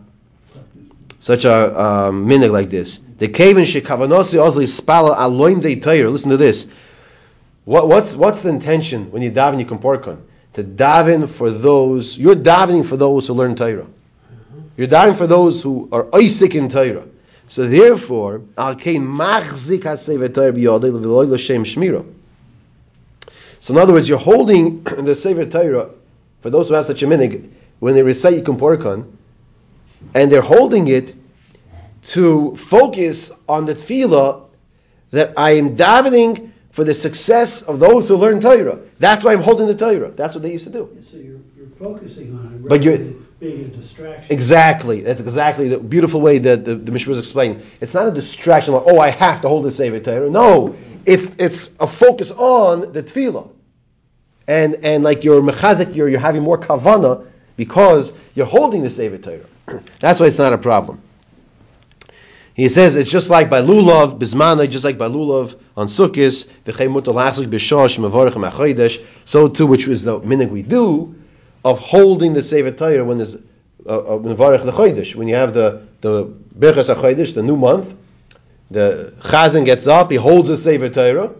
such 1.24 1.46
a 1.46 1.82
um, 1.82 2.26
minhag 2.26 2.50
like 2.50 2.68
this. 2.68 3.00
The 3.16 3.28
kaven 3.28 3.64
shekavanosi 3.64 4.38
ozli 4.38 4.68
spala 4.68 5.16
aloim 5.16 5.62
de 5.62 6.06
Listen 6.06 6.28
to 6.28 6.36
this. 6.36 6.66
What, 7.64 7.88
what's 7.88 8.14
what's 8.14 8.42
the 8.42 8.50
intention 8.50 9.10
when 9.10 9.22
you 9.22 9.30
daven 9.30 9.64
Yikum 9.64 9.80
Porkon? 9.80 10.20
To 10.52 10.62
daven 10.62 11.26
for 11.30 11.50
those 11.50 12.18
you're 12.18 12.36
davening 12.36 12.84
for 12.84 12.98
those 12.98 13.26
who 13.26 13.32
learn 13.32 13.56
Torah. 13.56 13.86
You're 14.76 14.86
davening 14.86 15.16
for 15.16 15.26
those 15.26 15.62
who 15.62 15.88
are 15.92 16.14
Isaac 16.14 16.54
in 16.54 16.68
Torah. 16.68 17.06
So 17.48 17.70
therefore, 17.70 18.42
al 18.58 18.76
kein 18.76 19.06
machzik 19.06 19.84
hasevet 19.84 20.34
Torah 20.34 20.52
l'shem 20.52 21.64
shmira. 21.64 22.04
So 23.60 23.72
in 23.72 23.80
other 23.80 23.94
words, 23.94 24.10
you're 24.10 24.18
holding 24.18 24.82
the 25.06 25.14
Sefer 25.14 25.46
Torah 25.46 25.88
for 26.42 26.50
those 26.50 26.68
who 26.68 26.74
have 26.74 26.84
such 26.84 27.02
a 27.02 27.06
minig 27.06 27.48
when 27.78 27.94
they 27.94 28.02
recite 28.02 28.44
Yikum 28.44 28.58
Porkon, 28.58 29.06
and 30.12 30.30
they're 30.30 30.42
holding 30.42 30.88
it 30.88 31.14
to 32.08 32.56
focus 32.56 33.30
on 33.48 33.66
the 33.66 33.74
tefillah 33.74 34.44
that 35.10 35.32
I 35.36 35.52
am 35.52 35.76
davening 35.76 36.50
for 36.72 36.84
the 36.84 36.92
success 36.92 37.62
of 37.62 37.78
those 37.78 38.08
who 38.08 38.16
learn 38.16 38.40
Torah. 38.40 38.80
That's 38.98 39.24
why 39.24 39.32
I'm 39.32 39.42
holding 39.42 39.68
the 39.68 39.76
Torah. 39.76 40.10
That's 40.10 40.34
what 40.34 40.42
they 40.42 40.52
used 40.52 40.64
to 40.64 40.72
do. 40.72 41.02
So 41.10 41.16
you're, 41.16 41.38
you're 41.56 41.68
focusing 41.78 42.36
on 42.36 42.54
it. 42.54 42.68
But 42.68 42.82
you're 42.82 42.98
being 43.38 43.64
a 43.66 43.68
distraction. 43.68 44.32
Exactly. 44.32 45.00
That's 45.02 45.20
exactly 45.20 45.68
the 45.68 45.78
beautiful 45.78 46.20
way 46.20 46.38
that 46.38 46.64
the, 46.64 46.74
the 46.74 46.90
Mishnah 46.90 47.10
was 47.10 47.18
explained. 47.18 47.62
It's 47.80 47.94
not 47.94 48.06
a 48.06 48.10
distraction 48.10 48.74
like, 48.74 48.84
oh, 48.86 48.98
I 48.98 49.10
have 49.10 49.40
to 49.42 49.48
hold 49.48 49.64
the 49.64 49.70
Sefer 49.70 50.00
Torah. 50.00 50.30
No, 50.30 50.76
it's 51.06 51.28
it's 51.38 51.70
a 51.78 51.86
focus 51.86 52.30
on 52.30 52.92
the 52.92 53.02
tefillah, 53.02 53.50
and 54.48 54.76
and 54.82 55.04
like 55.04 55.22
you're 55.22 55.42
mechazik, 55.42 55.94
you're 55.94 56.08
you're 56.08 56.20
having 56.20 56.42
more 56.42 56.58
kavana 56.58 57.26
because 57.56 58.12
you're 58.34 58.46
holding 58.46 58.82
the 58.82 58.90
Sefer 58.90 59.18
Torah. 59.18 59.46
That's 60.00 60.20
why 60.20 60.26
it's 60.26 60.38
not 60.38 60.52
a 60.52 60.58
problem. 60.58 61.02
He 62.54 62.68
says 62.68 62.94
it's 62.94 63.10
just 63.10 63.30
like 63.30 63.50
by 63.50 63.60
lulav 63.62 64.18
bismana, 64.20 64.70
just 64.70 64.84
like 64.84 64.96
by 64.96 65.08
lulav 65.08 65.58
on 65.76 65.88
sukkis 65.88 66.48
so 69.24 69.48
too, 69.48 69.66
which 69.66 69.88
is 69.88 70.04
the 70.04 70.20
minig 70.20 70.50
we 70.50 70.62
do 70.62 71.14
of 71.64 71.80
holding 71.80 72.32
the 72.32 72.42
Sefer 72.42 72.70
Torah 72.70 73.04
when 73.04 73.18
there's 73.18 73.34
uh, 73.34 73.38
uh 73.88 74.18
the 74.18 74.34
Chodesh, 74.36 75.16
when 75.16 75.26
you 75.26 75.34
have 75.34 75.52
the 75.52 75.82
the 76.00 76.26
Birchas 76.56 76.94
HaChodesh, 76.94 77.34
the 77.34 77.42
new 77.42 77.56
month, 77.56 77.94
the 78.70 79.14
Chazan 79.22 79.64
gets 79.64 79.86
up, 79.86 80.10
he 80.10 80.16
holds 80.16 80.48
the 80.48 80.56
Sefer 80.56 80.90
Torah, 80.90 81.32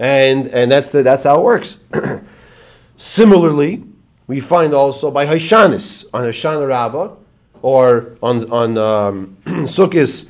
and 0.00 0.48
and 0.48 0.72
that's 0.72 0.90
the, 0.90 1.04
that's 1.04 1.22
how 1.22 1.38
it 1.38 1.44
works. 1.44 1.76
Similarly, 2.96 3.84
we 4.26 4.40
find 4.40 4.74
also 4.74 5.10
by 5.12 5.26
Hashanis 5.26 6.06
on 6.12 6.22
Hoshana 6.24 6.66
Rabbah 6.66 7.14
or 7.62 8.16
on 8.22 8.50
on 8.52 8.78
um, 8.78 9.36
Sukkot 9.44 10.26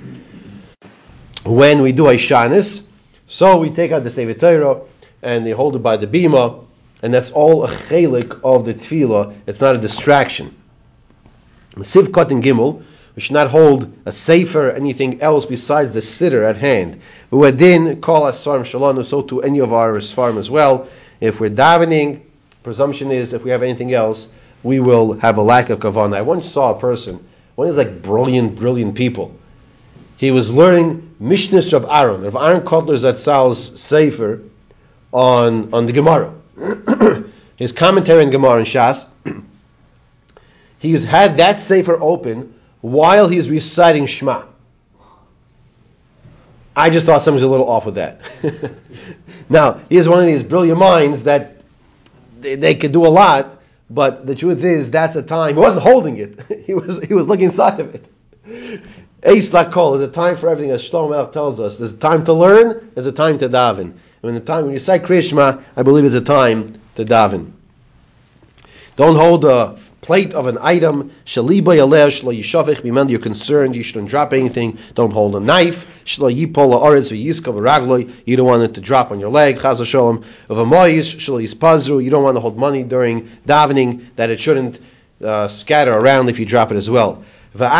when 1.45 1.83
we 1.83 1.93
do 1.93 2.05
Hashanis, 2.05 2.83
so 3.27 3.59
we 3.59 3.71
take 3.71 3.93
out 3.93 4.05
the 4.05 4.11
Sefer 4.11 4.35
Torah 4.35 4.81
and 5.23 5.47
they 5.47 5.53
hold 5.53 5.77
it 5.77 5.81
by 5.81 5.97
the 5.97 6.07
bima 6.07 6.67
and 7.03 7.13
that's 7.13 7.31
all 7.31 7.65
a 7.65 7.69
chelik 7.69 8.41
of 8.43 8.65
the 8.65 8.75
tefillah. 8.75 9.37
It's 9.47 9.61
not 9.61 9.77
a 9.77 9.79
distraction. 9.79 10.55
Siv 11.77 12.07
and 12.31 12.43
Gimel, 12.43 12.83
we 13.15 13.23
should 13.23 13.35
not 13.35 13.51
hold 13.51 13.93
a 14.07 14.13
sefer 14.13 14.71
anything 14.71 15.21
else 15.21 15.45
besides 15.45 15.93
the 15.93 16.01
siddur 16.01 16.49
at 16.49 16.57
hand. 16.57 17.01
Uadin 17.31 18.01
call 18.01 18.25
us 18.25 18.43
svarim 18.43 18.65
shalom, 18.65 19.03
so 19.05 19.23
to 19.23 19.43
any 19.43 19.59
of 19.59 19.73
our 19.73 19.93
svarim 20.01 20.39
as 20.39 20.51
well. 20.51 20.89
If 21.21 21.39
we're 21.39 21.51
davening, 21.51 22.23
presumption 22.63 23.11
is 23.11 23.33
if 23.33 23.45
we 23.45 23.51
have 23.51 23.63
anything 23.63 23.93
else, 23.93 24.29
we 24.67 24.81
will 24.81 25.15
have 25.21 25.39
a 25.39 25.43
lack 25.43 25.71
of 25.71 25.79
kavanah. 25.79 26.17
I 26.17 26.23
once 26.23 26.51
saw 26.51 26.77
a 26.77 26.81
person, 26.81 27.25
one 27.55 27.69
of 27.69 27.77
these 27.77 27.87
like 27.87 28.03
brilliant, 28.03 28.57
brilliant 28.57 28.97
people. 28.97 29.35
He 30.17 30.33
was 30.33 30.51
learning 30.51 31.15
Mishnah 31.21 31.77
of 31.77 31.87
Aaron, 31.89 32.25
of 32.27 32.35
Aaron 32.35 32.63
Kotler 32.63 32.99
Zatzal's 32.99 33.81
sefer 33.81 34.43
on 35.13 35.73
on 35.73 35.87
the 35.87 35.93
Gemara. 35.93 36.35
his 37.57 37.71
commentary 37.71 38.25
in 38.25 38.31
Gemara 38.31 38.59
and 38.59 38.67
Shas, 38.67 39.07
he's 40.79 41.05
had 41.05 41.37
that 41.37 41.63
sefer 41.63 41.97
open 42.01 42.55
while 42.81 43.29
he's 43.29 43.49
reciting 43.49 44.07
Shema. 44.07 44.43
I 46.75 46.91
just 46.91 47.07
thought 47.07 47.23
something 47.23 47.35
was 47.35 47.43
a 47.43 47.49
little 47.49 47.71
off 47.71 47.87
with 47.87 47.95
that. 47.95 48.21
now, 49.49 49.81
he 49.89 49.95
he's 49.95 50.09
one 50.09 50.19
of 50.19 50.27
these 50.27 50.43
brilliant 50.43 50.79
minds 50.79 51.23
that 51.23 51.63
they, 52.41 52.57
they 52.57 52.75
could 52.75 52.93
do 52.93 53.07
a 53.07 53.09
lot, 53.09 53.56
but 53.89 54.27
the 54.27 54.35
truth 54.35 54.65
is 54.65 54.91
that's 54.91 55.17
a 55.17 55.23
time 55.23 55.55
he 55.55 55.61
wasn't 55.61 55.83
holding 55.83 56.17
it. 56.17 56.41
he 56.67 56.75
was 56.75 57.03
he 57.03 57.15
was 57.15 57.27
looking 57.27 57.47
inside 57.47 57.81
of 57.81 57.95
it. 57.95 58.85
Ace 59.23 59.51
Lakol 59.51 59.97
is 59.97 60.03
a 60.03 60.09
time 60.09 60.37
for 60.37 60.49
everything, 60.49 60.71
as 60.71 60.89
Shlomo 60.89 61.33
tells 61.33 61.59
us. 61.59 61.79
There's 61.79 61.93
a 61.93 61.97
time 61.97 62.25
to 62.27 62.33
learn, 62.33 62.91
there's 62.95 63.07
a 63.07 63.13
time 63.13 63.39
to 63.41 63.49
daven. 63.49 63.95
When 64.21 64.35
the 64.35 64.41
time 64.41 64.65
when 64.65 64.73
you 64.73 64.79
say 64.79 64.99
Krishma, 64.99 65.63
I 65.77 65.83
believe 65.83 66.05
it's 66.05 66.15
a 66.15 66.21
time 66.21 66.81
to 66.97 67.05
daven. 67.05 67.53
Don't 68.97 69.17
hold 69.17 69.45
a 69.45 69.79
plate 70.01 70.33
of 70.33 70.47
an 70.47 70.59
item. 70.61 71.13
Shaliba 71.25 71.75
yalesh 71.77 72.23
lo 72.23 72.33
yishavich. 72.33 72.83
Remember, 72.83 73.11
you're 73.11 73.21
concerned. 73.21 73.77
You 73.77 73.83
shouldn't 73.83 74.09
drop 74.09 74.33
anything. 74.33 74.79
Don't 74.95 75.11
hold 75.13 75.37
a 75.37 75.41
knife. 75.41 75.87
You 76.07 76.47
don't 78.37 78.47
want 78.47 78.63
it 78.63 78.75
to 78.75 78.81
drop 78.81 79.11
on 79.11 79.19
your 79.19 79.31
leg. 79.31 79.59
Chaz 79.59 79.79
v'sholem. 79.79 80.25
Of 80.49 80.59
a 80.59 80.65
moyis 80.65 81.17
shlo 81.17 81.43
yispazru. 81.43 82.03
You 82.03 82.11
don't 82.11 82.23
want 82.23 82.37
to 82.37 82.41
hold 82.41 82.57
money 82.57 82.85
during 82.85 83.29
davening 83.47 84.07
that 84.15 84.31
it 84.31 84.41
shouldn't 84.41 84.79
uh, 85.25 85.49
scatter 85.49 85.93
around 85.93 86.29
if 86.29 86.39
you 86.39 86.47
drop 86.47 86.71
it 86.71 86.77
as 86.77 86.89
well. 86.89 87.25
Even 87.55 87.73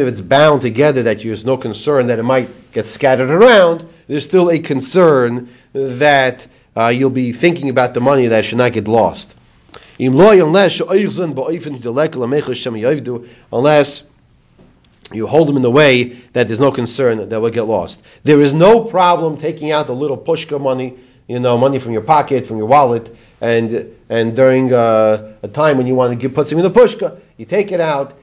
if 0.00 0.06
it's 0.06 0.20
bound 0.20 0.60
together, 0.60 1.02
that 1.02 1.22
there's 1.22 1.44
no 1.44 1.56
concern 1.56 2.06
that 2.08 2.18
it 2.18 2.22
might 2.22 2.72
get 2.72 2.86
scattered 2.86 3.30
around, 3.30 3.84
there's 4.06 4.24
still 4.24 4.50
a 4.50 4.58
concern 4.58 5.48
that 5.72 6.46
uh, 6.76 6.88
you'll 6.88 7.10
be 7.10 7.32
thinking 7.32 7.70
about 7.70 7.94
the 7.94 8.00
money 8.00 8.26
that 8.28 8.44
should 8.44 8.58
not 8.58 8.72
get 8.72 8.86
lost. 8.86 9.34
Unless 9.98 10.82
you 15.12 15.26
hold 15.26 15.48
them 15.48 15.56
in 15.56 15.62
the 15.62 15.70
way 15.70 16.20
that 16.32 16.46
there's 16.46 16.60
no 16.60 16.70
concern 16.70 17.18
that 17.18 17.30
they'll 17.30 17.48
get 17.50 17.62
lost. 17.62 18.02
There 18.24 18.42
is 18.42 18.52
no 18.52 18.84
problem 18.84 19.36
taking 19.36 19.70
out 19.70 19.86
the 19.86 19.94
little 19.94 20.16
pushka 20.16 20.60
money, 20.60 20.98
you 21.26 21.38
know, 21.38 21.56
money 21.56 21.78
from 21.78 21.92
your 21.92 22.02
pocket, 22.02 22.46
from 22.46 22.58
your 22.58 22.66
wallet, 22.66 23.14
and 23.40 23.94
and 24.10 24.36
during 24.36 24.72
uh, 24.72 25.34
a 25.42 25.48
time 25.48 25.76
when 25.76 25.86
you 25.86 25.94
want 25.94 26.12
to 26.12 26.16
give, 26.16 26.34
put 26.34 26.48
some 26.48 26.58
in 26.58 26.64
the 26.64 26.70
pushka, 26.70 27.20
you 27.36 27.44
take 27.44 27.72
it 27.72 27.80
out 27.80 28.14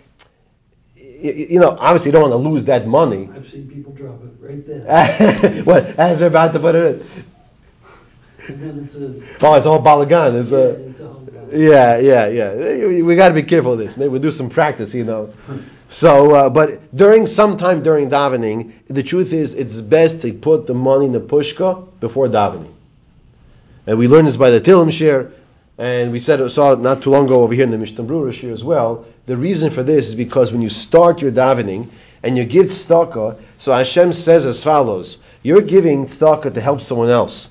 you, 1.25 1.34
you, 1.50 1.60
know, 1.60 1.77
obviously 1.80 2.10
you 2.10 2.12
don't 2.13 2.30
want 2.30 2.44
to 2.44 2.50
lose 2.50 2.65
that 2.65 2.88
money. 2.88 3.30
I've 3.34 3.50
seen 3.50 3.68
people 3.70 3.94
drop 3.94 4.22
it 4.24 4.32
right 4.39 4.65
there. 4.68 5.63
what, 5.63 5.86
as 5.98 6.20
they're 6.20 6.27
about 6.27 6.54
to 6.54 6.60
put 6.60 6.75
it 6.75 7.01
in? 7.01 7.08
It's 8.84 8.96
a, 8.96 9.22
oh, 9.42 9.56
it's 9.56 9.65
all 9.65 9.82
balagan. 9.82 10.39
It's 10.39 10.51
yeah, 10.51 10.58
a, 10.58 10.70
it's 10.70 11.01
all 11.01 11.25
yeah, 11.51 11.98
yeah, 11.98 12.27
yeah. 12.27 13.04
We 13.04 13.15
got 13.15 13.30
to 13.30 13.34
be 13.34 13.44
careful 13.44 13.74
of 13.74 13.80
this. 13.80 13.98
Maybe 13.98 14.10
we'll 14.10 14.22
do 14.22 14.32
some 14.32 14.50
practice, 14.50 14.94
you 14.94 15.04
know. 15.04 15.34
So, 15.88 16.34
uh, 16.34 16.50
but 16.50 16.96
during 16.96 17.27
some 17.27 17.58
time 17.58 17.84
during 17.84 18.10
davening, 18.10 18.74
the 18.89 19.04
truth 19.04 19.34
is 19.34 19.54
it's 19.54 19.82
best 19.82 20.22
to 20.24 20.34
put 20.34 20.68
the 20.68 20.74
money 20.74 21.06
in 21.06 21.12
the 21.12 21.20
pushka 21.20 21.88
before 22.00 22.27
davening. 22.27 22.74
And 23.88 23.98
we 23.98 24.08
learned 24.08 24.27
this 24.27 24.38
by 24.38 24.50
the 24.50 24.60
Tilim 24.60 24.92
share. 24.92 25.32
and 25.77 26.12
we 26.12 26.20
said 26.20 26.50
saw 26.51 26.72
it 26.72 26.80
not 26.80 27.01
too 27.01 27.10
long 27.10 27.25
ago 27.25 27.44
over 27.44 27.54
here 27.54 27.63
in 27.63 27.72
the 27.72 27.77
Mishnah 27.77 28.04
Berurah 28.04 28.34
here 28.34 28.54
as 28.54 28.63
well. 28.63 29.06
The 29.25 29.38
reason 29.38 29.70
for 29.70 29.84
this 29.84 30.08
is 30.08 30.15
because 30.15 30.51
when 30.51 30.62
you 30.62 30.70
start 30.70 31.22
your 31.22 31.32
davening 31.32 31.89
and 32.24 32.38
you 32.38 32.46
give 32.46 32.68
tzedakah, 32.68 33.39
so 33.58 33.74
Hashem 33.74 34.13
says 34.13 34.46
as 34.46 34.63
follows: 34.63 35.18
You're 35.44 35.62
giving 35.62 36.08
tzedakah 36.08 36.54
to 36.54 36.62
help 36.62 36.82
someone 36.82 37.10
else. 37.10 37.50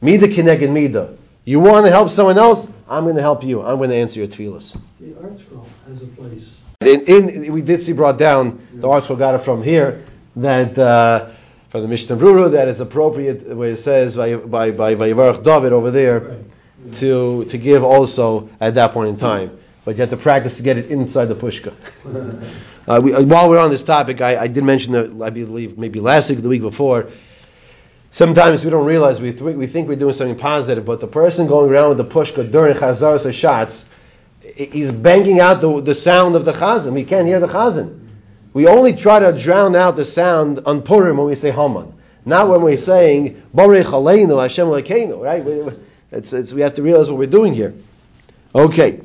Mida 0.00 0.28
kineged 0.28 0.70
mida. 0.72 1.16
You 1.44 1.60
want 1.60 1.84
to 1.84 1.92
help 1.92 2.10
someone 2.10 2.38
else? 2.38 2.68
I'm 2.88 3.04
going 3.04 3.16
to 3.16 3.22
help 3.22 3.44
you. 3.44 3.62
I'm 3.62 3.76
going 3.76 3.90
to 3.90 3.96
answer 3.96 4.20
your 4.20 4.28
tefillas. 4.28 4.74
The 4.98 5.14
has 5.86 6.02
a 6.02 6.06
place. 6.06 6.44
In, 6.86 7.00
in, 7.06 7.52
we 7.52 7.62
did 7.62 7.82
see 7.82 7.92
brought 7.92 8.18
down 8.18 8.66
the 8.74 8.88
article 8.88 9.16
got 9.16 9.34
it 9.34 9.38
from 9.44 9.62
here 9.62 10.04
that 10.36 10.78
uh, 10.78 11.30
from 11.70 11.82
the 11.82 11.88
Mishnah 11.88 12.16
Berurah 12.16 12.52
that 12.52 12.68
it's 12.68 12.80
appropriate 12.80 13.56
where 13.56 13.70
it 13.70 13.78
says 13.78 14.16
by 14.16 14.34
by 14.36 14.70
by 14.70 14.94
Vayivarach 14.94 15.42
David 15.42 15.72
over 15.72 15.90
there 15.90 16.20
Right. 16.20 16.92
to 16.94 17.44
to 17.46 17.58
give 17.58 17.82
also 17.84 18.48
at 18.60 18.74
that 18.74 18.92
point 18.92 19.08
in 19.10 19.16
time, 19.16 19.58
but 19.84 19.96
you 19.96 20.00
have 20.02 20.10
to 20.10 20.16
practice 20.18 20.56
to 20.58 20.62
get 20.62 20.76
it 20.76 20.90
inside 20.90 21.26
the 21.26 21.34
pushka. 21.34 21.72
Uh, 22.86 23.00
we, 23.02 23.14
uh, 23.14 23.22
while 23.24 23.48
we're 23.48 23.58
on 23.58 23.70
this 23.70 23.80
topic, 23.82 24.20
I, 24.20 24.36
I 24.36 24.46
did 24.46 24.62
mention 24.62 24.92
that 24.92 25.22
I 25.24 25.30
believe 25.30 25.78
maybe 25.78 26.00
last 26.00 26.28
week, 26.28 26.38
or 26.38 26.42
the 26.42 26.50
week 26.50 26.60
before. 26.60 27.08
Sometimes 28.12 28.62
we 28.62 28.68
don't 28.70 28.84
realize 28.84 29.20
we, 29.20 29.32
th- 29.32 29.56
we 29.56 29.66
think 29.66 29.88
we're 29.88 29.96
doing 29.96 30.12
something 30.12 30.36
positive, 30.36 30.84
but 30.84 31.00
the 31.00 31.06
person 31.06 31.46
going 31.46 31.70
around 31.70 31.88
with 31.88 31.98
the 31.98 32.04
pushka 32.04 32.44
during 32.52 32.76
chazars 32.76 33.24
or 33.24 33.32
shots, 33.32 33.86
he's 34.54 34.92
banging 34.92 35.40
out 35.40 35.60
the, 35.60 35.80
the 35.80 35.94
sound 35.94 36.36
of 36.36 36.44
the 36.44 36.52
chazan. 36.52 36.92
We 36.92 37.04
can't 37.04 37.26
hear 37.26 37.40
the 37.40 37.48
chazan. 37.48 38.00
We 38.52 38.66
only 38.66 38.94
try 38.94 39.18
to 39.18 39.36
drown 39.38 39.74
out 39.74 39.96
the 39.96 40.04
sound 40.04 40.60
on 40.66 40.82
Purim 40.82 41.16
when 41.16 41.26
we 41.26 41.34
say 41.34 41.50
Haman, 41.50 41.92
not 42.24 42.48
when 42.48 42.62
we're 42.62 42.78
saying 42.78 43.42
Borech 43.54 43.84
Aleinu 43.84 44.40
Hashem 44.40 44.68
Lekeinu. 44.68 45.20
Right? 45.20 45.44
We, 45.44 45.76
it's, 46.12 46.32
it's, 46.32 46.52
we 46.52 46.60
have 46.60 46.74
to 46.74 46.82
realize 46.82 47.08
what 47.08 47.18
we're 47.18 47.26
doing 47.26 47.54
here. 47.54 47.74
Okay. 48.54 49.00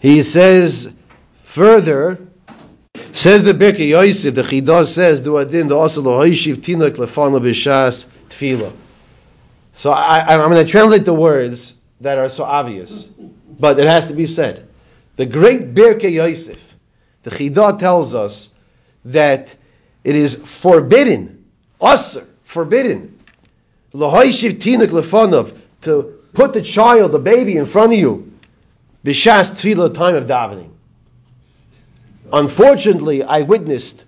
He 0.00 0.22
says 0.22 0.92
further. 1.44 2.18
Says 3.12 3.44
the 3.44 3.52
Birkei 3.52 3.90
Yosef, 3.90 4.34
the 4.34 4.42
Chidah 4.42 4.88
says, 4.88 5.20
"Do 5.20 5.36
adin 5.36 5.68
the 5.68 5.76
also 5.76 6.02
lohoishiv 6.02 6.56
tinok 6.56 6.96
lefana 6.96 7.40
b'shas 7.40 8.06
tefila." 8.28 8.72
So 9.72 9.92
I, 9.92 10.34
I'm 10.34 10.50
going 10.50 10.64
to 10.64 10.70
translate 10.70 11.04
the 11.04 11.14
words 11.14 11.73
that 12.00 12.18
are 12.18 12.28
so 12.28 12.44
obvious, 12.44 13.08
but 13.58 13.78
it 13.78 13.86
has 13.86 14.06
to 14.08 14.14
be 14.14 14.26
said. 14.26 14.68
The 15.16 15.26
great 15.26 15.74
Birkei 15.74 16.12
Yosef, 16.12 16.58
the 17.22 17.30
Chidah 17.30 17.78
tells 17.78 18.14
us 18.14 18.50
that 19.04 19.54
it 20.02 20.16
is 20.16 20.34
forbidden, 20.34 21.44
usr, 21.80 22.26
forbidden, 22.44 23.18
lohoishiv 23.94 24.58
tinok 24.60 24.88
lefanav, 24.88 25.56
to 25.82 26.18
put 26.32 26.52
the 26.52 26.62
child, 26.62 27.12
the 27.12 27.18
baby, 27.18 27.56
in 27.56 27.66
front 27.66 27.92
of 27.92 27.98
you, 27.98 28.32
b'shas 29.04 29.50
tefila, 29.54 29.94
time 29.94 30.16
of 30.16 30.26
davening. 30.26 30.70
Unfortunately, 32.32 33.22
I 33.22 33.42
witnessed 33.42 34.04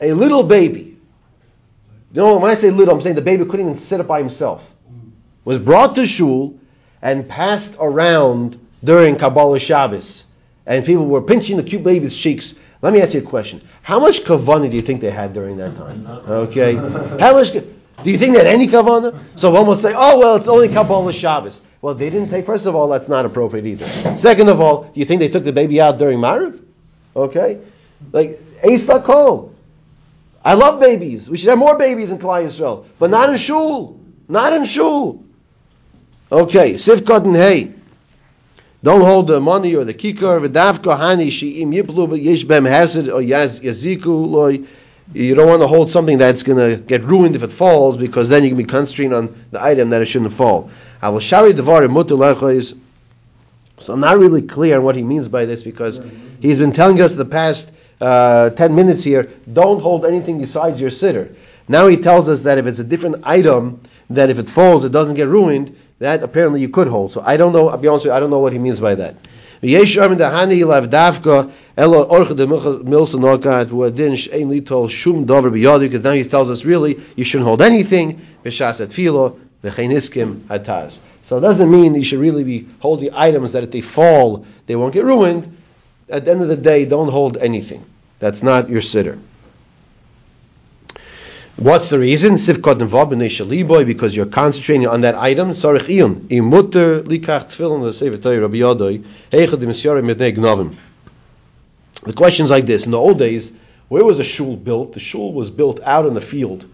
a 0.00 0.12
little 0.12 0.42
baby. 0.42 0.98
Know, 2.12 2.36
when 2.38 2.50
I 2.50 2.54
say 2.54 2.70
little, 2.70 2.94
I'm 2.94 3.00
saying 3.00 3.16
the 3.16 3.22
baby 3.22 3.44
couldn't 3.44 3.66
even 3.66 3.76
sit 3.76 3.98
up 3.98 4.06
by 4.06 4.20
himself. 4.20 4.70
Was 5.44 5.58
brought 5.58 5.96
to 5.96 6.06
shul 6.06 6.58
and 7.04 7.28
passed 7.28 7.76
around 7.78 8.58
during 8.82 9.16
Kabbalah 9.16 9.60
Shabbos, 9.60 10.24
and 10.66 10.84
people 10.84 11.06
were 11.06 11.22
pinching 11.22 11.58
the 11.58 11.62
cute 11.62 11.84
baby's 11.84 12.16
cheeks. 12.16 12.54
Let 12.82 12.92
me 12.92 13.00
ask 13.00 13.14
you 13.14 13.20
a 13.20 13.22
question: 13.22 13.62
How 13.82 14.00
much 14.00 14.22
kavana 14.22 14.68
do 14.68 14.76
you 14.76 14.82
think 14.82 15.00
they 15.00 15.10
had 15.10 15.32
during 15.32 15.58
that 15.58 15.76
time? 15.76 16.04
Okay, 16.06 16.74
how 16.74 17.34
much? 17.34 17.52
Do 17.52 18.10
you 18.10 18.18
think 18.18 18.36
had 18.36 18.48
any 18.48 18.66
kavana? 18.66 19.16
So 19.36 19.50
one 19.50 19.66
would 19.68 19.78
say, 19.78 19.92
"Oh 19.94 20.18
well, 20.18 20.34
it's 20.34 20.48
only 20.48 20.68
Kabbalah 20.68 21.12
Shabbos." 21.12 21.60
Well, 21.80 21.94
they 21.94 22.08
didn't 22.08 22.30
take. 22.30 22.46
First 22.46 22.64
of 22.64 22.74
all, 22.74 22.88
that's 22.88 23.08
not 23.08 23.26
appropriate 23.26 23.66
either. 23.66 24.16
Second 24.16 24.48
of 24.48 24.58
all, 24.58 24.84
do 24.84 24.98
you 24.98 25.04
think 25.04 25.20
they 25.20 25.28
took 25.28 25.44
the 25.44 25.52
baby 25.52 25.82
out 25.82 25.98
during 25.98 26.18
Mariv? 26.18 26.58
Okay? 27.14 27.60
Like, 28.10 28.40
Ace 28.62 28.86
Lakol. 28.86 29.52
I 30.42 30.54
love 30.54 30.80
babies. 30.80 31.28
We 31.28 31.36
should 31.36 31.50
have 31.50 31.58
more 31.58 31.76
babies 31.76 32.10
in 32.10 32.18
Klal 32.18 32.46
Yisrael. 32.46 32.86
But 32.98 33.10
not 33.10 33.28
in 33.28 33.36
shul. 33.36 34.00
Not 34.28 34.54
in 34.54 34.64
shul. 34.64 35.23
Okay, 36.32 36.74
Sivkot 36.74 37.24
and 37.24 37.36
Hey. 37.36 37.72
Don't 38.82 39.00
hold 39.00 39.28
the 39.28 39.40
money 39.40 39.74
or 39.74 39.84
the 39.84 39.94
kikar. 39.94 40.46
V'davka 40.46 40.98
hani 40.98 41.30
she'im 41.30 41.70
yiplu 41.72 42.08
v'yesh 42.08 42.46
bem 42.46 42.64
hesed 42.64 43.08
or 43.08 43.20
yaziku 43.20 44.06
loy. 44.06 44.60
You 45.12 45.34
don't 45.34 45.48
want 45.48 45.62
to 45.62 45.66
hold 45.66 45.90
something 45.90 46.18
that's 46.18 46.42
going 46.42 46.58
to 46.58 46.82
get 46.82 47.02
ruined 47.02 47.36
if 47.36 47.42
it 47.42 47.52
falls 47.52 47.96
because 47.96 48.28
then 48.28 48.42
you 48.42 48.50
can 48.50 48.58
be 48.58 48.64
concentrating 48.64 49.12
on 49.12 49.44
the 49.50 49.62
item 49.62 49.90
that 49.90 50.02
it 50.02 50.06
shouldn't 50.06 50.32
fall. 50.32 50.70
I 51.00 51.10
will 51.10 51.20
shari 51.20 51.52
devar 51.52 51.82
mutu 51.82 52.16
lechois. 52.16 52.78
So 53.80 53.92
I'm 53.92 54.00
not 54.00 54.18
really 54.18 54.42
clear 54.42 54.78
on 54.78 54.84
what 54.84 54.96
he 54.96 55.02
means 55.02 55.28
by 55.28 55.44
this 55.44 55.62
because 55.62 56.00
he's 56.40 56.58
been 56.58 56.72
telling 56.72 57.00
us 57.00 57.14
the 57.14 57.24
past 57.24 57.70
uh, 58.00 58.50
10 58.50 58.74
minutes 58.74 59.02
here, 59.02 59.30
don't 59.52 59.80
hold 59.80 60.04
anything 60.04 60.38
besides 60.38 60.80
your 60.80 60.90
siddur. 60.90 61.34
Now 61.68 61.86
he 61.86 61.96
tells 61.96 62.28
us 62.28 62.42
that 62.42 62.58
if 62.58 62.66
it's 62.66 62.78
a 62.78 62.84
different 62.84 63.22
item, 63.24 63.80
that 64.10 64.30
if 64.30 64.38
it 64.38 64.48
falls, 64.48 64.84
it 64.84 64.92
doesn't 64.92 65.14
get 65.14 65.28
ruined, 65.28 65.76
that 65.98 66.22
apparently 66.22 66.60
you 66.60 66.68
could 66.68 66.88
hold. 66.88 67.12
So 67.12 67.22
I 67.24 67.36
don't 67.36 67.52
know, 67.52 67.68
I'll 67.68 67.78
be 67.78 67.88
honest 67.88 68.04
with 68.04 68.10
you, 68.10 68.16
I 68.16 68.20
don't 68.20 68.30
know 68.30 68.40
what 68.40 68.52
he 68.52 68.58
means 68.58 68.80
by 68.80 68.94
that. 68.96 69.16
Because 69.60 70.04
now 76.04 76.12
he 76.12 76.24
tells 76.24 76.50
us 76.50 76.64
really 76.64 77.02
you 77.16 77.24
shouldn't 77.24 77.48
hold 77.48 77.62
anything. 77.62 78.26
So 81.22 81.38
it 81.38 81.40
doesn't 81.40 81.70
mean 81.70 81.94
you 81.94 82.04
should 82.04 82.18
really 82.18 82.44
be 82.44 82.68
holding 82.80 83.14
items 83.14 83.52
that 83.52 83.62
if 83.62 83.70
they 83.70 83.80
fall, 83.80 84.44
they 84.66 84.76
won't 84.76 84.92
get 84.92 85.04
ruined. 85.04 85.56
At 86.10 86.26
the 86.26 86.32
end 86.32 86.42
of 86.42 86.48
the 86.48 86.56
day, 86.56 86.84
don't 86.84 87.10
hold 87.10 87.38
anything. 87.38 87.86
That's 88.18 88.42
not 88.42 88.68
your 88.68 88.82
siddur. 88.82 89.18
What's 91.56 91.88
the 91.88 92.00
reason? 92.00 92.34
B'nei 92.34 93.28
shaliboy 93.28 93.86
because 93.86 94.16
you're 94.16 94.26
concentrating 94.26 94.88
on 94.88 95.02
that 95.02 95.14
item. 95.14 95.50
Sarich 95.50 95.86
iyun 95.86 96.26
imuter 96.28 97.04
likach 97.04 97.52
tefillin 97.52 98.20
Torah 98.20 98.40
Rabbi 98.40 98.56
Yodoi 98.56 99.04
heichad 99.30 99.62
imsyarim 99.62 100.12
mitnei 100.12 100.36
gnavim. 100.36 100.74
The 102.02 102.12
question's 102.12 102.50
like 102.50 102.66
this: 102.66 102.86
In 102.86 102.90
the 102.90 102.98
old 102.98 103.20
days, 103.20 103.52
where 103.88 104.04
was 104.04 104.18
a 104.18 104.24
shul 104.24 104.56
built? 104.56 104.94
The 104.94 105.00
shul 105.00 105.32
was 105.32 105.48
built 105.48 105.78
out 105.84 106.06
in 106.06 106.14
the 106.14 106.20
field, 106.20 106.66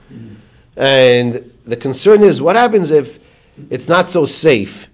and 0.79 1.53
the 1.67 1.77
concern 1.77 2.23
is 2.23 2.41
what 2.41 2.57
happens 2.57 2.91
if 2.91 3.19
it's 3.69 3.87
not 3.87 4.09
so 4.09 4.25
safe, 4.25 4.89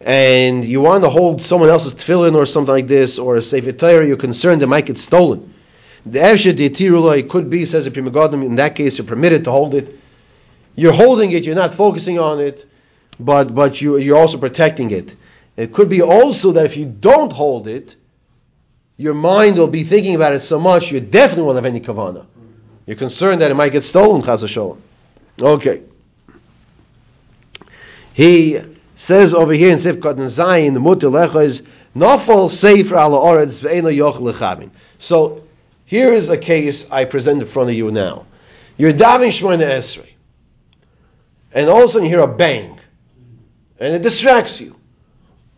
and 0.00 0.64
you 0.64 0.80
want 0.80 1.02
to 1.02 1.10
hold 1.10 1.42
someone 1.42 1.70
else's 1.70 1.94
tefillin 1.94 2.36
or 2.36 2.46
something 2.46 2.72
like 2.72 2.86
this, 2.86 3.18
or 3.18 3.34
a 3.34 3.42
sefer 3.42 3.72
Torah, 3.72 4.06
you're 4.06 4.16
concerned 4.16 4.62
it 4.62 4.68
might 4.68 4.86
get 4.86 4.96
stolen. 4.96 5.54
The 6.12 6.18
Yetirullah, 6.18 7.18
it 7.18 7.28
could 7.28 7.50
be, 7.50 7.64
says 7.64 7.84
the 7.84 7.90
Pri 7.90 8.02
Megadim, 8.02 8.44
in 8.44 8.56
that 8.56 8.74
case 8.74 8.98
you're 8.98 9.06
permitted 9.06 9.44
to 9.44 9.50
hold 9.50 9.74
it. 9.74 9.98
You're 10.74 10.92
holding 10.92 11.32
it, 11.32 11.44
you're 11.44 11.54
not 11.54 11.74
focusing 11.74 12.18
on 12.18 12.40
it, 12.40 12.68
but, 13.18 13.54
but 13.54 13.80
you, 13.80 13.96
you're 13.96 14.16
also 14.16 14.38
protecting 14.38 14.90
it. 14.90 15.16
It 15.56 15.72
could 15.72 15.88
be 15.88 16.02
also 16.02 16.52
that 16.52 16.66
if 16.66 16.76
you 16.76 16.86
don't 16.86 17.32
hold 17.32 17.66
it, 17.66 17.96
your 18.96 19.14
mind 19.14 19.58
will 19.58 19.68
be 19.68 19.84
thinking 19.84 20.14
about 20.14 20.32
it 20.34 20.40
so 20.42 20.58
much, 20.58 20.90
you 20.90 21.00
definitely 21.00 21.44
won't 21.44 21.56
have 21.56 21.64
any 21.64 21.80
kavana. 21.80 22.26
You're 22.86 22.96
concerned 22.96 23.40
that 23.42 23.50
it 23.50 23.54
might 23.54 23.72
get 23.72 23.84
stolen, 23.84 24.22
chas 24.22 24.42
v'sholem. 24.42 24.78
Okay. 25.40 25.82
He 28.12 28.60
says 28.96 29.34
over 29.34 29.52
here 29.52 29.70
in 29.70 29.78
Sifkat 29.78 30.12
and 30.12 30.28
Zayin, 30.28 30.74
the 30.74 30.80
Mutter 30.80 31.08
Lecha 31.08 31.44
is, 31.44 31.62
Nafal 31.94 32.50
Sefer 32.50 32.96
ala 32.96 33.18
Oretz 33.18 33.60
ve'eno 33.60 33.94
yochel 33.94 34.32
lechavin. 34.32 34.70
So, 34.98 35.44
here 35.88 36.12
is 36.12 36.28
a 36.28 36.36
case 36.36 36.90
I 36.90 37.06
present 37.06 37.40
in 37.40 37.48
front 37.48 37.70
of 37.70 37.74
you 37.74 37.90
now. 37.90 38.26
You're 38.76 38.92
davening 38.92 39.32
Shemona 39.32 39.64
Esrei, 39.64 40.10
and 41.50 41.70
all 41.70 41.82
of 41.82 41.88
a 41.88 41.92
sudden 41.92 42.04
you 42.04 42.10
hear 42.10 42.20
a 42.20 42.28
bang, 42.28 42.78
and 43.80 43.94
it 43.94 44.02
distracts 44.02 44.60
you. 44.60 44.76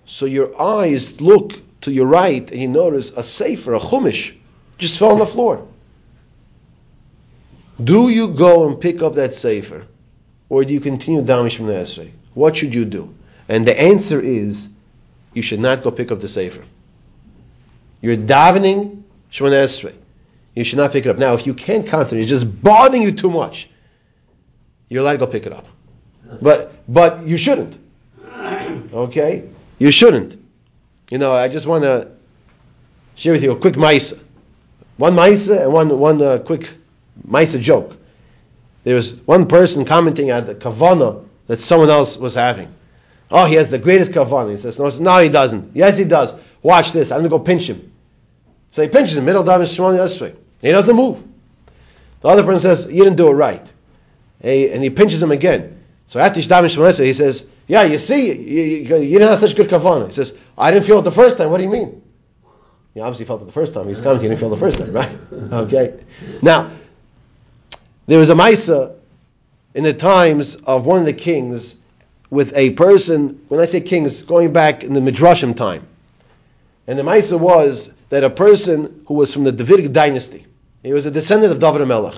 So 0.07 0.27
your 0.27 0.49
eyes 0.63 1.21
look 1.21 1.55
to 1.81 1.91
your 1.91 2.07
right, 2.07 2.49
and 2.49 2.61
you 2.61 2.69
notice 2.69 3.11
a 3.17 3.25
sefer, 3.25 3.75
a 3.75 3.81
chumash, 3.81 4.33
just 4.79 5.01
fell 5.01 5.11
on 5.11 5.19
the 5.19 5.27
floor. 5.27 5.67
Do 7.83 8.09
you 8.09 8.29
go 8.29 8.69
and 8.69 8.81
pick 8.81 9.03
up 9.03 9.17
that 9.17 9.35
sefer, 9.35 9.85
or 10.49 10.65
do 10.65 10.73
you 10.73 10.79
continue 10.79 11.23
davening 11.23 11.51
Shemona 11.51 11.83
Esrei? 11.83 12.13
What 12.35 12.57
should 12.57 12.73
you 12.73 12.85
do? 12.85 13.13
And 13.49 13.67
the 13.67 13.77
answer 13.77 14.21
is, 14.21 14.69
you 15.35 15.43
should 15.43 15.59
not 15.59 15.83
go 15.83 15.91
pick 15.91 16.13
up 16.13 16.21
the 16.21 16.29
sefer. 16.29 16.63
You're 18.01 18.17
davening 18.17 19.03
Shemona 19.33 19.65
Esrei 19.65 19.97
you 20.55 20.65
should 20.65 20.79
not 20.79 20.93
pick 20.93 21.07
it 21.07 21.11
up. 21.11 21.19
Now, 21.19 21.35
if 21.35 21.47
you 21.47 21.55
can't 21.55 21.87
concentrate, 21.87 22.23
it's 22.23 22.31
just 22.31 22.63
bothering 22.63 23.03
you 23.03 23.13
too 23.13 23.31
much, 23.31 23.71
you're 24.89 25.03
allowed 25.03 25.13
to 25.13 25.19
go 25.19 25.27
pick 25.27 25.47
it 25.47 25.53
up. 25.53 25.67
But 26.41 26.75
but 26.93 27.27
you 27.27 27.37
shouldn't. 27.37 27.79
Okay? 28.93 29.49
You 29.79 29.91
shouldn't. 29.91 30.39
You 31.11 31.19
know, 31.19 31.33
I 31.33 31.49
just 31.49 31.67
want 31.67 31.85
to 31.85 32.09
share 33.15 33.33
with 33.33 33.43
you 33.43 33.53
a 33.53 33.57
quick 33.57 33.75
maisa. 33.75 34.19
One 34.97 35.15
maisa 35.15 35.63
and 35.63 35.73
one 35.73 35.99
one 35.99 36.23
uh, 36.23 36.39
quick 36.39 36.69
maisa 37.27 37.61
joke. 37.61 37.97
There 38.85 38.95
was 38.95 39.17
one 39.27 39.47
person 39.47 39.85
commenting 39.85 40.31
on 40.31 40.47
the 40.47 40.55
kavana 40.55 41.25
that 41.47 41.61
someone 41.61 41.91
else 41.91 42.17
was 42.17 42.35
having. 42.35 42.73
Oh, 43.31 43.45
he 43.45 43.55
has 43.55 43.71
the 43.71 43.79
greatest 43.79 44.13
kavanah. 44.13 44.51
He 44.51 44.57
says, 44.57 44.79
no, 44.79 44.89
no, 44.89 45.23
he 45.23 45.29
doesn't. 45.29 45.77
Yes, 45.77 45.97
he 45.97 46.05
does. 46.05 46.35
Watch 46.63 46.93
this. 46.93 47.11
I'm 47.11 47.19
going 47.19 47.31
to 47.31 47.39
go 47.39 47.39
pinch 47.39 47.69
him. 47.69 47.90
So 48.73 48.83
he 48.83 48.89
pinches 48.89 49.17
him, 49.17 49.25
middle 49.25 49.43
down 49.43 49.61
Shemona 49.61 49.99
Esrei. 49.99 50.35
He 50.61 50.71
doesn't 50.71 50.95
move. 50.95 51.23
The 52.21 52.29
other 52.29 52.45
person 52.45 52.61
says, 52.61 52.87
you 52.87 53.03
didn't 53.03 53.17
do 53.17 53.29
it 53.29 53.33
right. 53.33 53.73
And 54.41 54.83
he 54.83 54.91
pinches 54.91 55.23
him 55.23 55.31
again. 55.31 55.83
So 56.07 56.21
after 56.21 56.41
Shemona 56.41 56.67
Esrei, 56.67 57.07
he 57.07 57.13
says, 57.13 57.47
yeah, 57.67 57.85
you 57.85 57.99
see, 57.99 58.33
you, 58.33 58.63
you, 58.63 58.97
you 58.97 59.19
didn't 59.19 59.29
have 59.29 59.39
such 59.39 59.55
good 59.55 59.69
kavanah. 59.69 60.09
He 60.09 60.13
says, 60.15 60.37
I 60.59 60.71
didn't 60.71 60.87
feel 60.87 60.99
it 60.99 61.03
the 61.03 61.13
first 61.13 61.37
time. 61.37 61.51
What 61.51 61.59
do 61.59 61.65
you 61.65 61.71
mean? 61.71 62.03
He 62.95 63.01
obviously 63.01 63.27
felt 63.27 63.43
it 63.43 63.45
the 63.45 63.53
first 63.53 63.75
time. 63.75 63.89
He's 63.89 64.01
commenting, 64.01 64.25
he 64.25 64.29
didn't 64.29 64.41
feel 64.41 64.51
the 64.51 64.57
first 64.57 64.79
time, 64.79 64.93
right? 64.93 65.17
Okay. 65.33 66.03
Now, 66.43 66.73
there 68.07 68.19
was 68.19 68.31
a 68.31 68.35
Maisa 68.35 68.97
in 69.75 69.85
the 69.85 69.95
times 69.95 70.57
of 70.57 70.85
one 70.85 70.99
of 70.99 71.05
the 71.05 71.13
kings 71.13 71.77
with 72.29 72.53
a 72.57 72.71
person, 72.71 73.45
when 73.49 73.61
I 73.61 73.67
say 73.67 73.81
kings, 73.81 74.23
going 74.23 74.53
back 74.53 74.83
in 74.83 74.95
the 74.95 75.01
Midrashim 75.01 75.57
time. 75.57 75.87
And 76.91 76.99
the 76.99 77.05
Maisa 77.05 77.39
was 77.39 77.93
that 78.09 78.25
a 78.25 78.31
person 78.31 79.05
who 79.07 79.15
was 79.15 79.33
from 79.33 79.45
the 79.45 79.53
Davidic 79.53 79.93
dynasty, 79.93 80.45
he 80.83 80.93
was 80.93 81.07
a 81.07 81.11
descendant 81.13 81.53
of 81.53 81.61
David 81.61 81.87
Melech, 81.87 82.17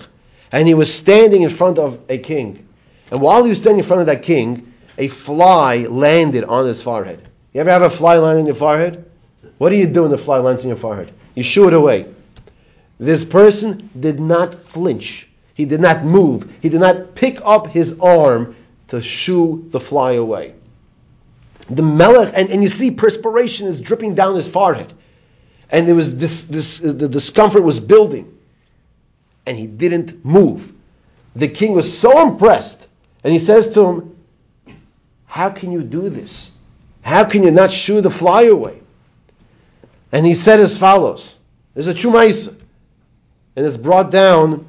and 0.50 0.66
he 0.66 0.72
was 0.72 0.90
standing 0.90 1.42
in 1.42 1.50
front 1.50 1.78
of 1.78 2.00
a 2.08 2.16
king. 2.16 2.66
And 3.10 3.20
while 3.20 3.42
he 3.44 3.50
was 3.50 3.58
standing 3.58 3.80
in 3.80 3.84
front 3.84 4.00
of 4.00 4.06
that 4.06 4.22
king, 4.22 4.72
a 4.96 5.08
fly 5.08 5.80
landed 5.90 6.44
on 6.44 6.66
his 6.66 6.80
forehead. 6.80 7.28
You 7.52 7.60
ever 7.60 7.70
have 7.70 7.82
a 7.82 7.90
fly 7.90 8.16
land 8.16 8.38
on 8.38 8.46
your 8.46 8.54
forehead? 8.54 9.04
What 9.58 9.68
do 9.68 9.76
you 9.76 9.86
do 9.86 10.02
when 10.02 10.10
the 10.10 10.16
fly 10.16 10.38
lands 10.38 10.62
on 10.62 10.68
your 10.68 10.78
forehead? 10.78 11.12
You 11.34 11.42
shoo 11.42 11.68
it 11.68 11.74
away. 11.74 12.06
This 12.98 13.26
person 13.26 13.90
did 14.00 14.20
not 14.20 14.54
flinch. 14.54 15.28
He 15.52 15.66
did 15.66 15.82
not 15.82 16.02
move. 16.02 16.50
He 16.62 16.70
did 16.70 16.80
not 16.80 17.14
pick 17.14 17.38
up 17.44 17.66
his 17.66 18.00
arm 18.00 18.56
to 18.88 19.02
shoo 19.02 19.68
the 19.70 19.80
fly 19.80 20.12
away. 20.12 20.54
The 21.70 21.82
melech, 21.82 22.32
and, 22.34 22.50
and 22.50 22.62
you 22.62 22.68
see 22.68 22.90
perspiration 22.90 23.68
is 23.68 23.80
dripping 23.80 24.14
down 24.14 24.34
his 24.34 24.48
forehead. 24.48 24.92
And 25.70 25.88
there 25.88 25.94
was 25.94 26.18
this, 26.18 26.44
this 26.44 26.84
uh, 26.84 26.92
the 26.92 27.08
discomfort 27.08 27.62
was 27.62 27.80
building. 27.80 28.38
And 29.46 29.56
he 29.56 29.66
didn't 29.66 30.24
move. 30.24 30.72
The 31.34 31.48
king 31.48 31.72
was 31.72 31.98
so 31.98 32.20
impressed. 32.28 32.86
And 33.24 33.32
he 33.32 33.38
says 33.38 33.72
to 33.74 33.84
him, 33.84 34.16
How 35.26 35.50
can 35.50 35.72
you 35.72 35.82
do 35.82 36.10
this? 36.10 36.50
How 37.00 37.24
can 37.24 37.42
you 37.42 37.50
not 37.50 37.72
shoo 37.72 38.00
the 38.00 38.10
fly 38.10 38.44
away? 38.44 38.80
And 40.12 40.26
he 40.26 40.34
said 40.34 40.60
as 40.60 40.76
follows. 40.76 41.34
There's 41.74 41.86
a 41.86 41.94
true 41.94 42.16
And 42.16 42.56
it's 43.56 43.76
brought 43.76 44.10
down 44.10 44.66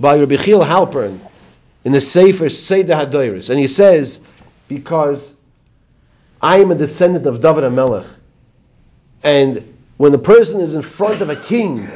by 0.00 0.18
Rabbi 0.18 0.36
Chil 0.36 0.60
Halpern 0.60 1.20
in 1.84 1.92
the 1.92 2.00
Sefer 2.00 2.48
Seder 2.48 2.94
Hadoiris. 2.94 3.50
And 3.50 3.58
he 3.58 3.66
says, 3.66 4.20
because 4.66 5.34
I 6.40 6.58
am 6.58 6.70
a 6.70 6.74
descendant 6.74 7.26
of 7.26 7.40
David 7.40 7.64
HaMelech, 7.64 8.06
and 9.22 9.74
when 9.96 10.12
the 10.12 10.18
person 10.18 10.60
is 10.60 10.74
in 10.74 10.82
front 10.82 11.20
of 11.20 11.30
a 11.30 11.36
king, 11.36 11.88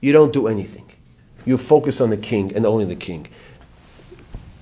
you 0.00 0.12
don't 0.12 0.32
do 0.32 0.48
anything. 0.48 0.90
You 1.46 1.56
focus 1.56 2.00
on 2.00 2.10
the 2.10 2.16
king 2.16 2.54
and 2.54 2.66
only 2.66 2.84
the 2.84 2.96
king. 2.96 3.28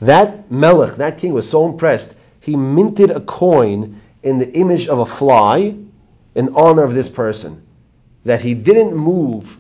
That 0.01 0.51
Melech, 0.51 0.97
that 0.97 1.19
king, 1.19 1.33
was 1.33 1.49
so 1.49 1.67
impressed, 1.67 2.15
he 2.41 2.57
minted 2.57 3.11
a 3.11 3.21
coin 3.21 4.01
in 4.23 4.39
the 4.39 4.51
image 4.55 4.89
of 4.89 5.01
a 5.01 5.07
fly 5.07 5.75
in 6.35 6.55
honor 6.55 6.85
of 6.85 6.95
this 6.95 7.09
person, 7.09 7.67
that 8.25 8.41
he 8.41 8.55
didn't 8.55 8.95
move 8.95 9.59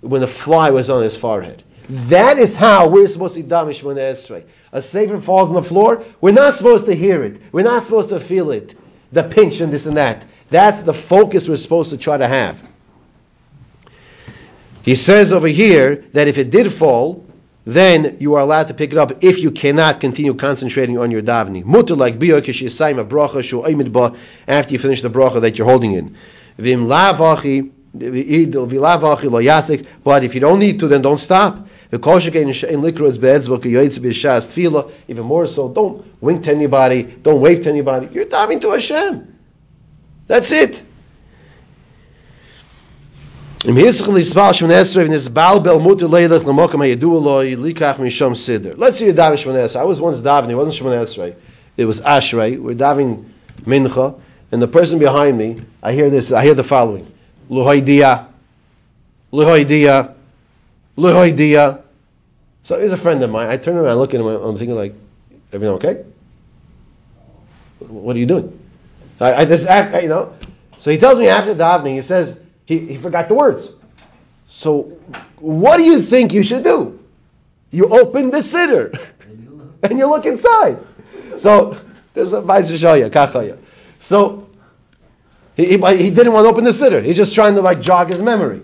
when 0.00 0.22
the 0.22 0.26
fly 0.26 0.70
was 0.70 0.88
on 0.88 1.02
his 1.02 1.16
forehead. 1.16 1.62
That 1.90 2.38
is 2.38 2.54
how 2.54 2.86
we're 2.86 3.08
supposed 3.08 3.34
to 3.34 3.42
damish 3.42 3.82
when 3.82 3.96
Esrei. 3.96 4.44
A 4.70 4.80
sefer 4.80 5.20
falls 5.20 5.48
on 5.48 5.56
the 5.56 5.62
floor, 5.62 6.04
we're 6.20 6.30
not 6.30 6.54
supposed 6.54 6.86
to 6.86 6.94
hear 6.94 7.24
it. 7.24 7.40
We're 7.50 7.64
not 7.64 7.82
supposed 7.82 8.10
to 8.10 8.20
feel 8.20 8.52
it. 8.52 8.78
The 9.10 9.24
pinch 9.24 9.60
and 9.60 9.72
this 9.72 9.86
and 9.86 9.96
that. 9.96 10.24
That's 10.50 10.82
the 10.82 10.94
focus 10.94 11.48
we're 11.48 11.56
supposed 11.56 11.90
to 11.90 11.98
try 11.98 12.16
to 12.16 12.28
have. 12.28 12.62
He 14.82 14.94
says 14.94 15.32
over 15.32 15.48
here 15.48 16.04
that 16.12 16.28
if 16.28 16.38
it 16.38 16.52
did 16.52 16.72
fall, 16.72 17.26
then 17.64 18.18
you 18.20 18.34
are 18.34 18.40
allowed 18.40 18.68
to 18.68 18.74
pick 18.74 18.92
it 18.92 18.98
up 18.98 19.24
if 19.24 19.40
you 19.40 19.50
cannot 19.50 20.00
continue 20.00 20.34
concentrating 20.34 20.96
on 20.96 21.10
your 21.10 21.22
davening. 21.22 21.64
Mutter 21.64 21.96
like 21.96 22.20
bracha 22.20 24.16
after 24.46 24.72
you 24.72 24.78
finish 24.78 25.02
the 25.02 25.10
bracha 25.10 25.40
that 25.40 25.58
you're 25.58 25.68
holding 25.68 25.94
in. 25.94 26.16
Vim 26.56 26.86
but 30.04 30.24
if 30.24 30.34
you 30.34 30.40
don't 30.40 30.58
need 30.60 30.78
to, 30.78 30.86
then 30.86 31.02
don't 31.02 31.18
stop. 31.18 31.66
Even 31.92 32.02
more 35.24 35.46
so, 35.46 35.68
don't 35.68 36.22
wink 36.22 36.44
to 36.44 36.50
anybody, 36.50 37.02
don't 37.02 37.40
wave 37.40 37.64
to 37.64 37.70
anybody. 37.70 38.08
You're 38.12 38.26
davening 38.26 38.60
to 38.60 38.70
Hashem. 38.70 39.36
That's 40.28 40.52
it. 40.52 40.82
Let's 43.62 44.00
see 48.98 49.04
you're 49.04 49.14
davening 49.14 49.36
Shemon 49.36 49.76
I 49.76 49.84
was 49.84 50.00
once 50.00 50.20
davening, 50.20 50.50
it 50.50 50.54
wasn't 50.54 50.76
Shemon 50.76 51.02
Esrei. 51.02 51.34
It 51.76 51.84
was 51.84 52.00
Ashrei. 52.00 52.58
We're 52.58 52.76
davening 52.76 53.26
Mincha, 53.62 54.18
and 54.52 54.62
the 54.62 54.68
person 54.68 54.98
behind 54.98 55.36
me, 55.36 55.58
I 55.82 55.92
hear 55.92 56.08
this, 56.08 56.32
I 56.32 56.42
hear 56.44 56.54
the 56.54 56.64
following. 56.64 57.06
Luhoidia, 57.50 58.28
Luhoidia, 59.32 60.14
So 62.62 62.80
he's 62.80 62.92
a 62.92 62.96
friend 62.96 63.22
of 63.22 63.30
mine. 63.30 63.48
I 63.48 63.56
turn 63.56 63.76
around, 63.76 63.88
I 63.88 63.94
look 63.94 64.14
at 64.14 64.20
him, 64.20 64.26
I'm 64.26 64.56
thinking 64.58 64.76
like, 64.76 64.94
everything 65.52 65.74
okay? 65.76 66.04
What 67.78 68.16
are 68.16 68.18
you 68.18 68.26
doing? 68.26 68.58
I, 69.18 69.34
I 69.34 69.44
just 69.44 69.66
act, 69.66 70.02
you 70.02 70.08
know. 70.08 70.34
So 70.78 70.90
he 70.90 70.98
tells 70.98 71.18
me 71.18 71.28
after 71.28 71.54
davening, 71.54 71.94
he 71.94 72.02
says, 72.02 72.40
he, 72.66 72.78
he 72.78 72.96
forgot 72.96 73.28
the 73.28 73.34
words. 73.34 73.72
So, 74.48 74.82
what 75.38 75.76
do 75.76 75.84
you 75.84 76.02
think 76.02 76.32
you 76.32 76.42
should 76.42 76.64
do? 76.64 76.98
You 77.70 77.86
open 77.86 78.30
the 78.30 78.38
siddur 78.38 79.00
and 79.82 79.98
you 79.98 80.06
look 80.06 80.26
inside. 80.26 80.78
So, 81.36 81.78
there's 82.14 82.32
a 82.32 82.40
vice 82.40 82.70
kachaya. 82.70 83.58
So, 83.98 84.48
he, 85.56 85.66
he, 85.66 85.96
he, 85.96 86.10
didn't 86.10 86.32
want 86.32 86.44
to 86.44 86.48
open 86.50 86.64
the 86.64 86.70
siddur. 86.70 87.04
He's 87.04 87.16
just 87.16 87.34
trying 87.34 87.54
to 87.54 87.60
like 87.60 87.80
jog 87.80 88.10
his 88.10 88.22
memory. 88.22 88.62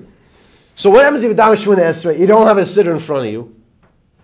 So 0.77 0.91
what 0.91 1.05
happens 1.05 1.25
if 1.25 1.31
you 1.31 1.35
daven 1.35 1.57
Shemona 1.57 1.79
Esrei? 1.79 2.19
You 2.19 2.27
don't 2.27 2.47
have 2.47 2.59
a 2.59 2.63
siddur 2.63 2.93
in 2.93 3.01
front 3.01 3.27
of 3.27 3.33
you, 3.33 3.57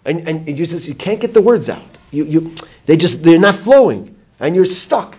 and, 0.05 0.29
and 0.29 0.59
you 0.59 0.67
just 0.67 0.87
you 0.87 0.95
can't 0.95 1.19
get 1.19 1.33
the 1.33 1.41
words 1.41 1.71
out. 1.71 1.83
You, 2.11 2.25
you 2.25 2.55
they 2.85 2.99
just 2.99 3.23
they're 3.23 3.39
not 3.39 3.57
flowing, 3.57 4.15
and 4.39 4.55
you're 4.55 4.67
stuck. 4.67 5.17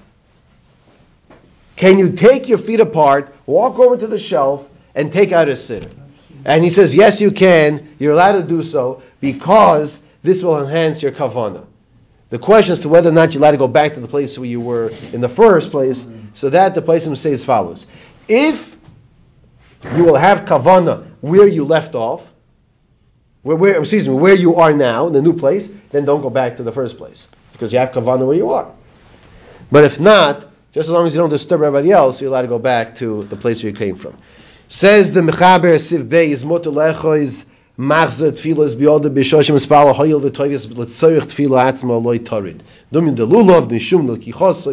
Can 1.76 1.98
you 1.98 2.12
take 2.12 2.48
your 2.48 2.60
feet 2.60 2.80
apart, 2.80 3.36
walk 3.48 3.80
over 3.80 3.98
to 3.98 4.06
the 4.06 4.20
shelf, 4.20 4.70
and 4.94 5.12
take 5.12 5.32
out 5.32 5.50
a 5.50 5.54
siddur? 5.54 5.92
And 6.46 6.64
he 6.64 6.70
says, 6.70 6.94
yes, 6.94 7.20
you 7.20 7.32
can. 7.32 7.96
You're 7.98 8.14
allowed 8.14 8.34
to 8.34 8.44
do 8.44 8.62
so 8.62 9.02
because 9.20 10.04
this 10.22 10.44
will 10.44 10.64
enhance 10.64 11.02
your 11.02 11.14
kavana. 11.14 11.66
The 12.30 12.38
question 12.38 12.74
is 12.74 12.82
to 12.82 12.90
whether 12.90 13.10
or 13.10 13.14
not 13.14 13.34
you're 13.34 13.42
allowed 13.42 13.52
to 13.52 13.58
go 13.58 13.68
back 13.68 13.94
to 13.94 14.00
the 14.00 14.08
place 14.08 14.38
where 14.38 14.48
you 14.48 14.62
were 14.62 14.92
in 15.14 15.22
the 15.22 15.30
first 15.30 15.72
place. 15.72 16.06
So 16.36 16.50
that 16.50 16.76
the 16.76 16.82
place 16.82 17.08
will 17.08 17.16
say 17.16 17.34
as 17.34 17.44
follows: 17.44 17.88
If 18.28 18.76
you 19.96 20.04
will 20.04 20.16
have 20.16 20.46
kavana 20.46 21.13
where 21.24 21.48
you 21.48 21.64
left 21.64 21.96
off, 21.96 22.22
where, 23.44 23.56
where 23.56 23.80
excuse 23.80 24.06
me, 24.06 24.14
where 24.14 24.36
you 24.36 24.58
are 24.58 24.74
now 24.74 25.08
in 25.08 25.14
the 25.14 25.22
new 25.22 25.32
place, 25.32 25.74
then 25.90 26.04
don't 26.04 26.22
go 26.22 26.30
back 26.30 26.58
to 26.58 26.64
the 26.64 26.72
first 26.74 26.98
place 26.98 27.30
because 27.54 27.72
you 27.72 27.80
have 27.80 27.92
kavana 27.92 28.28
where 28.28 28.36
you 28.36 28.50
are. 28.50 28.70
But 29.72 29.86
if 29.86 30.02
not, 30.02 30.42
just 30.74 30.90
as 30.90 30.90
long 30.90 31.08
as 31.08 31.14
you 31.14 31.22
don't 31.22 31.30
disturb 31.30 31.62
everybody 31.62 31.94
else, 31.94 32.20
you're 32.20 32.30
allowed 32.30 32.42
to 32.42 32.50
go 32.50 32.60
back 32.60 32.98
to 32.98 33.24
the 33.24 33.38
place 33.38 33.64
where 33.64 33.72
you 33.72 33.78
came 33.78 33.96
from. 33.96 34.18
Says 34.68 35.14
the 35.14 35.22
Mechaber 35.22 35.76
Siv 35.76 36.10
Bey 36.10 36.30
is 36.30 36.44
Motalecho 36.44 37.18
is 37.18 37.46
Machzer 37.80 38.34
Tfilas 38.34 38.76
Biyode 38.76 39.14
Bishoshim 39.14 39.58
Spala 39.62 39.94
Hoyel 39.94 40.20
V'Toyvis 40.20 40.70
L'Tzoyich 40.76 41.22
Tfila 41.22 41.72
Atzma 41.72 42.04
Loi 42.04 42.20
Torid. 42.20 42.60
Dumin 42.92 43.16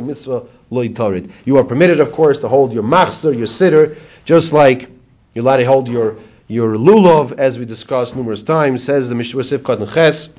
Mitzvah 0.04 0.46
Torid. 0.72 1.30
You 1.44 1.58
are 1.58 1.64
permitted, 1.64 2.00
of 2.00 2.10
course, 2.10 2.38
to 2.40 2.48
hold 2.48 2.72
your 2.72 2.82
Machzer, 2.82 3.38
your 3.38 3.46
siddur, 3.46 3.96
just 4.24 4.52
like 4.52 4.90
you're 5.32 5.44
allowed 5.44 5.58
to 5.58 5.64
hold 5.64 5.86
your 5.86 6.16
your 6.50 6.74
lulav, 6.74 7.38
as 7.38 7.58
we 7.60 7.64
discussed 7.64 8.16
numerous 8.16 8.42
times, 8.42 8.82
says 8.82 9.08
the 9.08 9.14
Mishnah 9.14 9.42
Sivkat 9.42 9.94
Ches. 9.94 10.30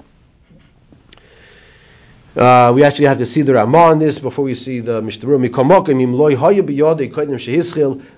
Uh, 2.36 2.74
we 2.76 2.84
actually 2.84 3.06
have 3.06 3.17
to 3.19 3.26
see 3.26 3.43
the 3.43 3.54
Ramah 3.54 3.78
on 3.78 4.00
this 4.00 4.19
before 4.19 4.43
we 4.43 4.54
see 4.54 4.82
the 4.82 5.02
Mishnah. 5.02 5.38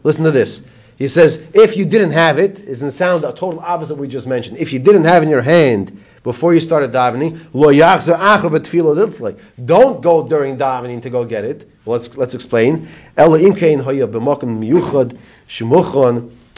Listen 0.03 0.23
to 0.23 0.31
this. 0.31 0.61
He 0.95 1.07
says, 1.07 1.43
if 1.53 1.77
you 1.77 1.85
didn't 1.85 2.11
have 2.11 2.39
it, 2.39 2.57
it 2.59 2.65
doesn't 2.65 2.91
sound 2.91 3.23
a 3.25 3.31
total 3.31 3.59
opposite 3.59 3.95
we 3.95 4.07
just 4.07 4.25
mentioned. 4.25 4.57
If 4.57 4.73
you 4.73 4.79
didn't 4.79 5.05
have 5.05 5.21
in 5.21 5.29
your 5.29 5.43
hand 5.43 6.03
before 6.23 6.55
you 6.55 6.61
started 6.61 6.91
davening, 6.91 7.51
don't 9.65 10.01
go 10.01 10.27
during 10.27 10.57
davening 10.57 11.01
to 11.03 11.09
go 11.11 11.25
get 11.25 11.43
it. 11.43 11.69
Let's 11.85 12.17
let's 12.17 12.33
explain. 12.33 12.87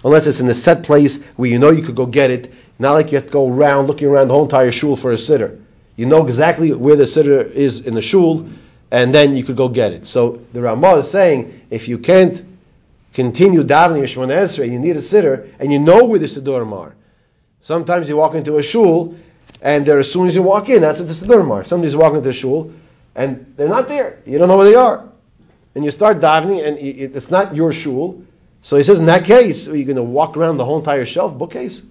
Unless 0.05 0.27
it's 0.27 0.39
in 0.39 0.47
a 0.49 0.53
set 0.53 0.83
place 0.83 1.19
where 1.35 1.49
you 1.49 1.57
know 1.57 1.71
you 1.71 1.81
could 1.81 1.95
go 1.95 2.05
get 2.05 2.29
it, 2.29 2.53
not 2.77 2.93
like 2.93 3.11
you 3.11 3.15
have 3.15 3.25
to 3.25 3.31
go 3.31 3.49
around 3.49 3.87
looking 3.87 4.07
around 4.07 4.27
the 4.27 4.35
whole 4.35 4.43
entire 4.43 4.71
shul 4.71 4.95
for 4.95 5.11
a 5.11 5.15
siddur. 5.15 5.59
You 5.95 6.05
know 6.05 6.27
exactly 6.27 6.71
where 6.73 6.95
the 6.95 7.05
siddur 7.05 7.51
is 7.51 7.81
in 7.81 7.95
the 7.95 8.03
shul, 8.03 8.47
and 8.91 9.15
then 9.15 9.35
you 9.35 9.43
could 9.43 9.57
go 9.57 9.67
get 9.67 9.93
it. 9.93 10.05
So 10.05 10.41
the 10.53 10.61
Ramah 10.61 10.97
is 10.97 11.09
saying 11.09 11.61
if 11.71 11.87
you 11.87 11.97
can't 11.97 12.45
continue 13.13 13.63
davening 13.63 14.03
Shemona 14.03 14.43
Esrei, 14.43 14.71
you 14.71 14.77
need 14.77 14.95
a 14.95 14.99
siddur, 14.99 15.49
and 15.57 15.73
you 15.73 15.79
know 15.79 16.03
where 16.03 16.19
the 16.19 16.27
Siddurim 16.27 16.71
are. 16.71 16.93
Sometimes 17.61 18.07
you 18.07 18.15
walk 18.15 18.35
into 18.35 18.59
a 18.59 18.63
shul, 18.63 19.15
and 19.63 19.87
there 19.87 19.97
as 19.97 20.11
soon 20.11 20.27
as 20.27 20.35
you 20.35 20.43
walk 20.43 20.69
in, 20.69 20.81
that's 20.81 20.99
what 20.99 21.07
the 21.07 21.15
Siddurim 21.15 21.49
are. 21.49 21.63
Somebody's 21.63 21.95
walking 21.95 22.19
into 22.19 22.29
a 22.29 22.33
shul, 22.33 22.71
and 23.15 23.55
they're 23.57 23.67
not 23.67 23.87
there. 23.87 24.21
You 24.27 24.37
don't 24.37 24.49
know 24.49 24.57
where 24.57 24.69
they 24.69 24.75
are. 24.75 25.09
And 25.73 25.83
you 25.83 25.89
start 25.89 26.19
davening, 26.19 26.63
and 26.63 26.77
it's 26.77 27.31
not 27.31 27.55
your 27.55 27.73
shul. 27.73 28.23
So 28.65 28.77
he 28.77 28.83
says, 28.83 28.97
in 28.97 29.05
that 29.05 29.25
case, 29.25 29.67
are 29.67 29.75
you 29.75 29.85
going 29.85 29.97
to 29.97 30.01
walk 30.01 30.35
around 30.35 30.57
the 30.57 30.65
whole 30.65 30.79
entire 30.79 31.05
shelf, 31.05 31.37
bookcase? 31.37 31.83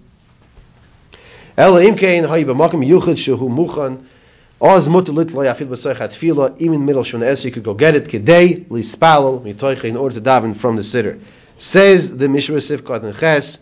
Even 1.57 1.95
middle 6.85 7.03
shon 7.05 7.21
you 7.21 7.51
could 7.51 7.63
go 7.63 7.73
get 7.75 7.95
it, 7.95 8.09
kedei, 8.09 8.65
lispalel, 8.67 9.41
mitoiche, 9.41 9.85
in 9.85 9.95
order 9.95 10.15
to 10.15 10.21
daven 10.21 10.57
from 10.57 10.75
the 10.75 10.81
siddur. 10.81 11.21
Says 11.57 12.17
the 12.17 12.27
Mishra 12.27 12.57
Sifkat 12.57 13.05
and 13.05 13.17
Ches, 13.17 13.57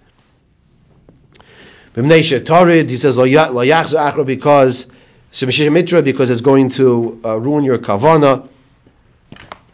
B'mnei 1.93 2.43
Tarid, 2.43 2.89
he 2.89 2.97
says, 2.97 3.15
lo 3.15 3.27
yachzu 3.27 3.93
achro, 3.93 4.25
because, 4.25 4.87
Shemishir 5.31 5.71
Mitra, 5.71 6.01
because 6.01 6.31
it's 6.31 6.41
going 6.41 6.71
to 6.71 7.21
uh, 7.23 7.39
ruin 7.39 7.63
your 7.63 7.77
kavana. 7.77 8.49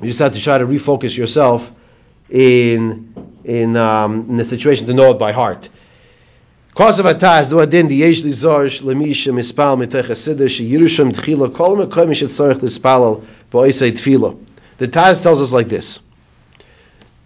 You 0.02 0.08
just 0.08 0.20
have 0.20 0.34
to 0.34 0.42
try 0.42 0.58
to 0.58 0.66
refocus 0.66 1.16
yourself 1.16 1.72
in, 2.30 3.29
in, 3.50 3.76
um, 3.76 4.30
in 4.30 4.38
the 4.38 4.46
situation 4.46 4.86
to 4.86 4.94
know 4.94 5.10
it 5.12 5.20
by 5.20 5.32
heart. 5.32 5.70
The 6.76 6.84
Taz 14.88 15.22
tells 15.22 15.42
us 15.42 15.52
like 15.52 15.68
this. 15.68 16.00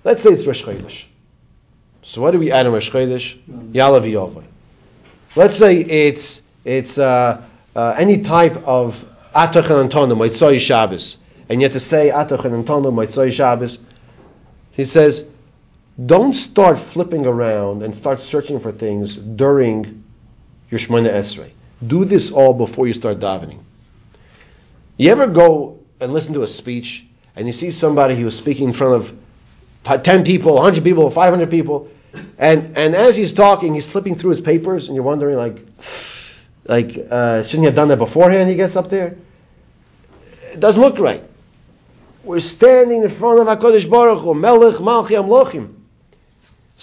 Let's 0.05 0.23
say 0.23 0.31
it's 0.31 0.45
Rosh 0.47 0.63
Chodesh. 0.63 1.03
So 2.03 2.21
what 2.21 2.31
do 2.31 2.39
we 2.39 2.51
add 2.51 2.65
in 2.65 2.71
Rosh 2.71 2.89
Chodesh? 2.89 3.37
Yalav 3.73 4.09
Yovai. 4.09 4.45
Let's 5.35 5.57
say 5.57 5.81
it's 5.81 6.41
it's 6.63 6.97
uh, 6.97 7.43
uh, 7.75 7.95
any 7.97 8.21
type 8.23 8.55
of 8.65 9.05
Atach 9.35 9.69
and 9.69 9.91
Antonim, 9.91 10.17
Moitzoi 10.17 10.59
Shabbos, 10.59 11.17
and 11.49 11.61
have 11.61 11.73
to 11.73 11.79
say 11.81 12.09
Atach 12.09 12.45
and 12.45 12.65
Antonim, 12.65 12.93
Moitzoi 12.93 13.33
Shabbos. 13.33 13.77
He 14.71 14.85
says 14.85 15.25
don't 16.05 16.33
start 16.33 16.79
flipping 16.79 17.25
around 17.25 17.83
and 17.83 17.95
start 17.95 18.19
searching 18.19 18.59
for 18.59 18.71
things 18.71 19.15
during 19.15 20.03
your 20.71 20.79
Shemona 20.79 21.11
Esrei. 21.11 21.51
Do 21.85 22.03
this 22.05 22.31
all 22.31 22.53
before 22.53 22.87
you 22.87 22.93
start 22.93 23.19
davening. 23.19 23.59
You 24.97 25.11
ever 25.11 25.27
go 25.27 25.79
and 25.99 26.11
listen 26.11 26.33
to 26.33 26.41
a 26.41 26.47
speech 26.47 27.05
and 27.35 27.45
you 27.45 27.53
see 27.53 27.71
somebody 27.71 28.15
who 28.15 28.25
was 28.25 28.35
speaking 28.35 28.69
in 28.69 28.73
front 28.73 29.03
of 29.85 30.03
10 30.03 30.23
people, 30.23 30.55
100 30.55 30.83
people, 30.83 31.11
500 31.11 31.49
people, 31.49 31.89
and, 32.37 32.77
and 32.77 32.95
as 32.95 33.15
he's 33.15 33.33
talking, 33.33 33.73
he's 33.73 33.89
flipping 33.89 34.15
through 34.15 34.31
his 34.31 34.41
papers 34.41 34.87
and 34.87 34.95
you're 34.95 35.03
wondering, 35.03 35.35
like, 35.35 35.57
like 36.65 37.07
uh, 37.09 37.43
shouldn't 37.43 37.63
he 37.63 37.65
have 37.65 37.75
done 37.75 37.89
that 37.89 37.97
beforehand 37.97 38.49
he 38.49 38.55
gets 38.55 38.75
up 38.75 38.89
there? 38.89 39.17
It 40.53 40.59
doesn't 40.59 40.81
look 40.81 40.99
right. 40.99 41.23
We're 42.23 42.39
standing 42.39 43.03
in 43.03 43.09
front 43.09 43.39
of 43.39 43.47
HaKadosh 43.47 43.89
Baruch 43.89 44.21
Hu, 44.23 44.33
Melech 44.33 44.75
Malchi 44.75 45.09
Amlochim. 45.09 45.82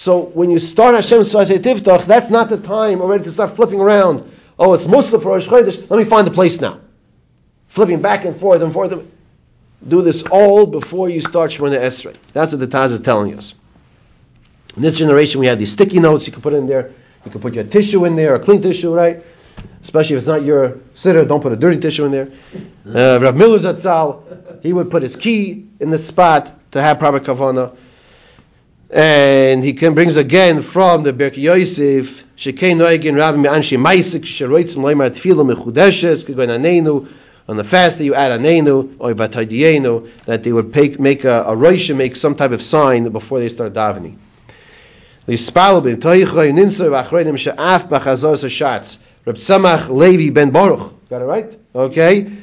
So 0.01 0.23
when 0.23 0.51
you 0.51 0.59
start 0.59 0.95
Hashem 0.95 1.21
Tiftach, 1.21 2.07
that's 2.07 2.31
not 2.31 2.49
the 2.49 2.57
time 2.57 3.03
already 3.03 3.25
to 3.25 3.31
start 3.31 3.55
flipping 3.55 3.81
around. 3.81 4.33
Oh, 4.59 4.73
it's 4.73 4.87
Musaf 4.87 5.23
for 5.23 5.29
Rosh 5.29 5.47
Chodesh. 5.47 5.91
Let 5.91 5.99
me 5.99 6.07
find 6.07 6.27
the 6.27 6.31
place 6.31 6.59
now. 6.59 6.81
Flipping 7.69 8.01
back 8.01 8.25
and 8.25 8.35
forth 8.35 8.63
and 8.63 8.73
forth. 8.73 8.95
Do 9.87 10.01
this 10.01 10.23
all 10.23 10.65
before 10.65 11.11
you 11.11 11.21
start 11.21 11.51
Shemona 11.51 11.79
Esrei. 11.79 12.17
That's 12.33 12.55
what 12.55 12.61
the 12.61 12.67
Taz 12.67 12.93
is 12.93 13.03
telling 13.03 13.37
us. 13.37 13.53
In 14.75 14.81
this 14.81 14.97
generation, 14.97 15.39
we 15.39 15.49
have 15.49 15.59
these 15.59 15.73
sticky 15.73 16.01
notes 16.01 16.27
you 16.27 16.33
can 16.33 16.41
put 16.41 16.55
in 16.55 16.67
there. 16.67 16.95
You 17.27 17.31
can 17.31 17.43
put 17.43 17.53
your 17.53 17.65
tissue 17.65 18.07
in 18.07 18.17
there, 18.17 18.35
a 18.37 18.41
clean 18.41 18.63
tissue, 18.63 18.95
right? 18.95 19.23
Especially 19.83 20.17
if 20.17 20.21
it's 20.21 20.29
not 20.29 20.45
your 20.45 20.81
siddur, 20.95 21.29
don't 21.29 21.43
put 21.43 21.53
a 21.53 21.57
dirty 21.57 21.79
tissue 21.79 22.07
in 22.07 22.13
there. 22.13 22.33
Uh, 22.87 23.21
Rav 23.21 23.37
Miller 23.37 23.59
Zatzal, 23.59 24.63
he 24.63 24.73
would 24.73 24.91
put 24.91 25.03
his 25.03 25.15
key 25.15 25.69
in 25.79 25.91
the 25.91 25.99
spot 25.99 26.73
to 26.73 26.81
have 26.81 26.99
proper 26.99 27.21
kavana. 27.21 27.77
And 28.93 29.63
he 29.63 29.75
can, 29.75 29.95
brings 29.95 30.17
again 30.17 30.63
from 30.63 31.05
the 31.05 31.13
Berk 31.13 31.37
Yosef, 31.37 32.25
Shekein 32.37 32.77
Noegin 32.77 33.17
Rav 33.17 33.39
Me'anshi 33.39 33.79
Maisik, 33.79 34.25
Sheroitzim 34.25 34.79
Leimar 34.79 35.11
Tfilah 35.11 35.55
Mechudeshes, 35.55 36.25
Kegoin 36.25 36.49
Anenu, 36.49 37.09
on 37.49 37.57
the 37.57 37.63
fast 37.63 37.99
that 37.99 38.05
you 38.05 38.15
add 38.15 38.33
Anenu, 38.33 38.97
or 38.99 39.15
Vatadienu, 39.15 40.11
that 40.25 40.43
they 40.43 40.53
would 40.53 40.75
make, 40.75 40.99
make 40.99 41.23
a, 41.25 41.45
a 41.47 41.55
Rosh 41.55 41.91
make 41.91 42.17
some 42.17 42.35
type 42.35 42.51
of 42.51 42.63
sign 42.63 43.09
before 43.11 43.39
they 43.39 43.49
start 43.49 43.75
davening. 43.75 44.17
Reb 45.27 45.37
Tzemach 49.37 49.89
Levi 49.89 50.31
ben 50.31 50.51
Baruch. 50.51 51.09
Got 51.09 51.23
it 51.23 51.25
right? 51.27 51.57
Okay. 51.75 52.40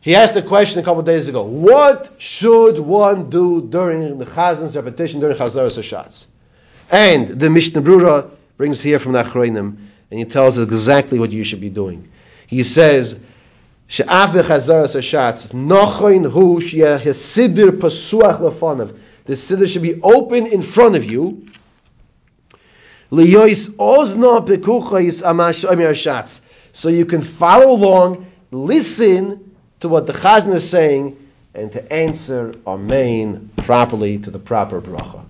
He 0.00 0.14
asked 0.14 0.36
a 0.36 0.42
question 0.42 0.80
a 0.80 0.82
couple 0.82 1.02
days 1.02 1.28
ago. 1.28 1.42
What 1.42 2.14
should 2.18 2.78
one 2.78 3.30
do 3.30 3.62
during 3.62 4.18
the 4.18 4.24
Chazan's 4.24 4.76
repetition 4.76 5.20
during 5.20 5.36
Chazaras 5.36 5.76
Hashatz? 5.76 6.26
And 6.90 7.40
the 7.40 7.50
Mishnah 7.50 7.82
Brura 7.82 8.30
brings 8.56 8.80
here 8.80 8.98
from 8.98 9.12
the 9.12 9.22
Achroinim, 9.22 9.76
and 10.10 10.18
he 10.18 10.24
tells 10.24 10.56
us 10.56 10.66
exactly 10.66 11.18
what 11.18 11.32
you 11.32 11.44
should 11.44 11.60
be 11.60 11.68
doing. 11.68 12.10
He 12.46 12.64
says, 12.64 13.18
She'af 13.88 14.32
bechazaras 14.32 14.94
hashatz, 14.94 15.52
nochoin 15.52 16.30
hu 16.30 16.60
she'eh 16.60 17.12
siddur 17.12 17.70
pasuach 17.70 18.40
lefanav. 18.40 18.98
The 19.24 19.32
siddur 19.32 19.68
should 19.68 19.82
be 19.82 20.00
open 20.02 20.46
in 20.46 20.62
front 20.62 20.96
of 20.96 21.10
you. 21.10 21.46
So 23.10 23.22
you 26.88 27.06
can 27.06 27.22
follow 27.22 27.70
along, 27.70 28.26
listen, 28.50 29.47
to 29.80 29.88
what 29.88 30.06
the 30.06 30.12
Chazan 30.12 30.54
is 30.54 30.68
saying 30.68 31.16
and 31.54 31.72
to 31.72 31.92
answer 31.92 32.54
Amen 32.66 33.50
properly 33.56 34.18
to 34.18 34.30
the 34.30 34.38
proper 34.38 34.80
bracha. 34.80 35.24